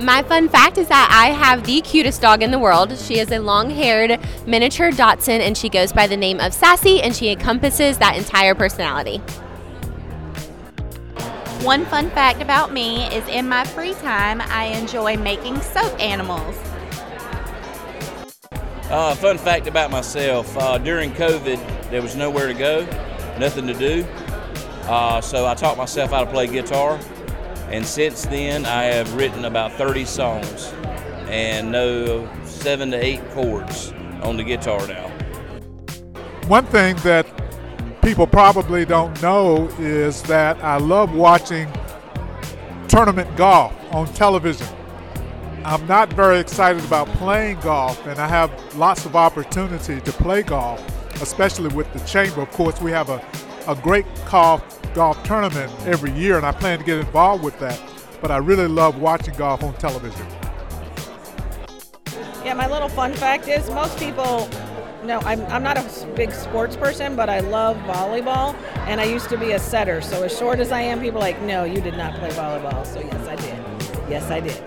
My 0.00 0.22
fun 0.22 0.48
fact 0.48 0.78
is 0.78 0.86
that 0.88 1.08
I 1.10 1.32
have 1.32 1.64
the 1.64 1.80
cutest 1.80 2.22
dog 2.22 2.40
in 2.40 2.52
the 2.52 2.58
world. 2.58 2.96
She 2.96 3.18
is 3.18 3.32
a 3.32 3.40
long 3.40 3.68
haired 3.68 4.20
miniature 4.46 4.92
Dachshund 4.92 5.42
and 5.42 5.58
she 5.58 5.68
goes 5.68 5.92
by 5.92 6.06
the 6.06 6.16
name 6.16 6.38
of 6.38 6.54
Sassy 6.54 7.02
and 7.02 7.14
she 7.16 7.30
encompasses 7.30 7.98
that 7.98 8.16
entire 8.16 8.54
personality. 8.54 9.18
One 11.64 11.84
fun 11.86 12.10
fact 12.10 12.40
about 12.40 12.72
me 12.72 13.12
is 13.12 13.26
in 13.26 13.48
my 13.48 13.64
free 13.64 13.94
time, 13.94 14.40
I 14.40 14.66
enjoy 14.66 15.16
making 15.16 15.60
soap 15.62 15.98
animals. 15.98 16.56
Uh, 18.88 19.16
fun 19.16 19.36
fact 19.36 19.66
about 19.66 19.90
myself 19.90 20.56
uh, 20.56 20.78
during 20.78 21.10
COVID, 21.10 21.58
there 21.90 22.02
was 22.02 22.16
nowhere 22.16 22.46
to 22.46 22.54
go, 22.54 22.84
nothing 23.38 23.66
to 23.66 23.74
do. 23.74 24.04
Uh, 24.84 25.20
so 25.20 25.46
I 25.46 25.54
taught 25.54 25.76
myself 25.76 26.10
how 26.10 26.24
to 26.24 26.30
play 26.30 26.46
guitar. 26.46 26.98
And 27.70 27.84
since 27.84 28.22
then, 28.24 28.64
I 28.64 28.84
have 28.84 29.14
written 29.14 29.44
about 29.44 29.72
30 29.72 30.04
songs 30.06 30.72
and 31.28 31.70
know 31.70 32.28
seven 32.44 32.90
to 32.90 33.04
eight 33.04 33.20
chords 33.30 33.92
on 34.22 34.36
the 34.36 34.44
guitar 34.44 34.86
now. 34.88 35.08
One 36.46 36.64
thing 36.66 36.96
that 36.96 37.26
people 38.02 38.26
probably 38.26 38.86
don't 38.86 39.20
know 39.20 39.68
is 39.78 40.22
that 40.22 40.62
I 40.64 40.78
love 40.78 41.14
watching 41.14 41.70
tournament 42.88 43.36
golf 43.36 43.74
on 43.92 44.06
television. 44.14 44.66
I'm 45.64 45.86
not 45.86 46.10
very 46.14 46.38
excited 46.38 46.82
about 46.84 47.06
playing 47.18 47.60
golf, 47.60 48.06
and 48.06 48.18
I 48.18 48.26
have 48.26 48.50
lots 48.76 49.04
of 49.04 49.14
opportunity 49.14 50.00
to 50.00 50.12
play 50.12 50.42
golf, 50.42 50.82
especially 51.22 51.74
with 51.74 51.92
the 51.92 52.00
chamber. 52.00 52.42
Of 52.42 52.50
course, 52.50 52.80
we 52.80 52.90
have 52.90 53.08
a, 53.08 53.24
a 53.66 53.74
great 53.74 54.06
golf 54.30 54.62
golf 54.94 55.22
tournament 55.22 55.72
every 55.86 56.12
year, 56.12 56.36
and 56.36 56.46
I 56.46 56.52
plan 56.52 56.78
to 56.78 56.84
get 56.84 56.98
involved 56.98 57.44
with 57.44 57.58
that. 57.60 57.80
But 58.20 58.30
I 58.30 58.38
really 58.38 58.66
love 58.66 59.00
watching 59.00 59.34
golf 59.34 59.62
on 59.62 59.74
television. 59.74 60.26
Yeah, 62.44 62.54
my 62.54 62.66
little 62.66 62.88
fun 62.88 63.14
fact 63.14 63.46
is 63.48 63.68
most 63.70 63.98
people 63.98 64.48
no, 65.04 65.20
I'm, 65.20 65.44
I'm 65.46 65.62
not 65.62 65.78
a 65.78 66.06
big 66.16 66.32
sports 66.32 66.76
person, 66.76 67.14
but 67.14 67.30
I 67.30 67.40
love 67.40 67.76
volleyball, 67.78 68.54
and 68.86 69.00
I 69.00 69.04
used 69.04 69.28
to 69.30 69.38
be 69.38 69.52
a 69.52 69.58
setter. 69.58 70.00
So 70.00 70.24
as 70.24 70.36
short 70.36 70.58
as 70.58 70.72
I 70.72 70.82
am, 70.82 71.00
people 71.00 71.18
are 71.18 71.22
like, 71.22 71.40
no, 71.42 71.64
you 71.64 71.80
did 71.80 71.96
not 71.96 72.14
play 72.14 72.30
volleyball. 72.30 72.84
So 72.84 73.00
yes, 73.00 73.28
I 73.28 73.36
did. 73.36 74.10
Yes, 74.10 74.30
I 74.30 74.40
did. 74.40 74.62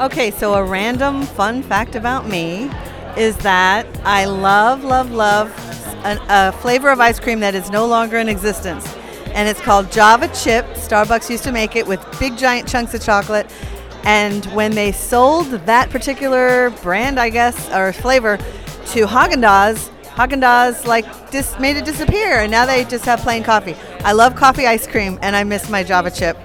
Okay, 0.00 0.30
so 0.30 0.54
a 0.54 0.64
random 0.64 1.22
fun 1.22 1.62
fact 1.62 1.94
about 1.94 2.28
me 2.28 2.70
is 3.16 3.36
that 3.38 3.86
I 4.04 4.24
love, 4.24 4.84
love, 4.84 5.10
love 5.10 5.50
a, 6.04 6.18
a 6.28 6.52
flavor 6.52 6.90
of 6.90 7.00
ice 7.00 7.18
cream 7.18 7.40
that 7.40 7.54
is 7.54 7.70
no 7.70 7.86
longer 7.86 8.18
in 8.18 8.28
existence. 8.28 8.86
And 9.28 9.48
it's 9.48 9.60
called 9.60 9.90
Java 9.90 10.28
Chip. 10.28 10.64
Starbucks 10.74 11.28
used 11.28 11.44
to 11.44 11.52
make 11.52 11.76
it 11.76 11.86
with 11.86 12.00
big 12.20 12.36
giant 12.36 12.68
chunks 12.68 12.94
of 12.94 13.02
chocolate. 13.02 13.50
And 14.04 14.44
when 14.46 14.72
they 14.72 14.92
sold 14.92 15.46
that 15.46 15.90
particular 15.90 16.70
brand, 16.82 17.18
I 17.18 17.30
guess, 17.30 17.70
or 17.70 17.92
flavor 17.92 18.36
to 18.36 19.06
Haagen-Dazs, 19.06 19.88
Haagen-Dazs 20.14 20.86
like 20.86 21.30
dis- 21.30 21.58
made 21.58 21.76
it 21.76 21.84
disappear, 21.84 22.40
and 22.40 22.50
now 22.50 22.66
they 22.66 22.84
just 22.84 23.04
have 23.06 23.20
plain 23.20 23.42
coffee. 23.42 23.74
I 24.00 24.12
love 24.12 24.36
coffee 24.36 24.66
ice 24.66 24.86
cream, 24.86 25.18
and 25.22 25.34
I 25.34 25.42
miss 25.42 25.68
my 25.68 25.82
Java 25.82 26.10
chip. 26.10 26.36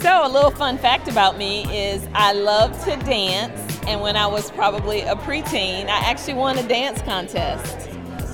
So, 0.00 0.26
a 0.26 0.28
little 0.28 0.50
fun 0.50 0.76
fact 0.76 1.08
about 1.08 1.38
me 1.38 1.64
is 1.74 2.06
I 2.12 2.34
love 2.34 2.78
to 2.84 2.96
dance, 2.96 3.63
and 3.86 4.00
when 4.00 4.16
I 4.16 4.26
was 4.26 4.50
probably 4.50 5.02
a 5.02 5.14
preteen, 5.14 5.86
I 5.86 5.98
actually 6.10 6.34
won 6.34 6.58
a 6.58 6.66
dance 6.66 7.02
contest. 7.02 7.90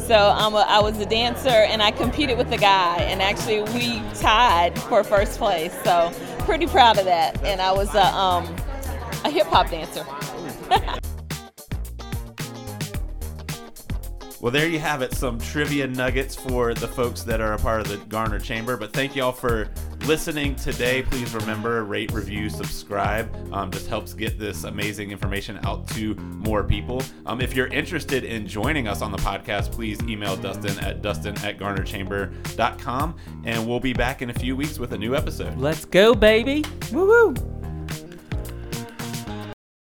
So 0.06 0.16
I'm 0.16 0.54
a, 0.54 0.64
I 0.68 0.80
was 0.80 0.98
a 0.98 1.06
dancer, 1.06 1.48
and 1.48 1.82
I 1.82 1.90
competed 1.90 2.36
with 2.36 2.50
a 2.52 2.56
guy, 2.56 2.96
and 2.98 3.22
actually 3.22 3.62
we 3.74 4.02
tied 4.14 4.78
for 4.78 5.04
first 5.04 5.38
place. 5.38 5.72
So 5.84 6.12
pretty 6.40 6.66
proud 6.66 6.98
of 6.98 7.04
that. 7.04 7.42
And 7.44 7.60
I 7.60 7.72
was 7.72 7.94
a, 7.94 8.06
um, 8.14 8.44
a 9.24 9.30
hip 9.30 9.46
hop 9.46 9.70
dancer. 9.70 10.06
Well, 14.40 14.50
there 14.50 14.66
you 14.66 14.78
have 14.78 15.02
it. 15.02 15.12
Some 15.12 15.38
trivia 15.38 15.86
nuggets 15.86 16.34
for 16.34 16.72
the 16.72 16.88
folks 16.88 17.22
that 17.24 17.42
are 17.42 17.52
a 17.52 17.58
part 17.58 17.82
of 17.82 17.88
the 17.88 17.98
Garner 18.06 18.38
Chamber. 18.38 18.78
But 18.78 18.90
thank 18.90 19.14
y'all 19.14 19.32
for 19.32 19.68
listening 20.10 20.56
today. 20.56 21.04
Please 21.04 21.32
remember, 21.36 21.84
rate, 21.84 22.10
review, 22.10 22.50
subscribe. 22.50 23.32
Um, 23.54 23.70
just 23.70 23.86
helps 23.86 24.12
get 24.12 24.40
this 24.40 24.64
amazing 24.64 25.12
information 25.12 25.60
out 25.62 25.86
to 25.90 26.16
more 26.16 26.64
people. 26.64 27.00
Um, 27.26 27.40
if 27.40 27.54
you're 27.54 27.68
interested 27.68 28.24
in 28.24 28.44
joining 28.44 28.88
us 28.88 29.02
on 29.02 29.12
the 29.12 29.18
podcast, 29.18 29.70
please 29.70 30.02
email 30.02 30.34
Dustin 30.34 30.76
at 30.80 31.00
dustin 31.00 31.38
at 31.44 31.58
garnerchamber.com. 31.58 33.16
And 33.44 33.68
we'll 33.68 33.78
be 33.78 33.92
back 33.92 34.20
in 34.20 34.30
a 34.30 34.34
few 34.34 34.56
weeks 34.56 34.80
with 34.80 34.94
a 34.94 34.98
new 34.98 35.14
episode. 35.14 35.56
Let's 35.56 35.84
go, 35.84 36.12
baby. 36.12 36.64
Woo 36.90 37.06
woo. 37.06 37.59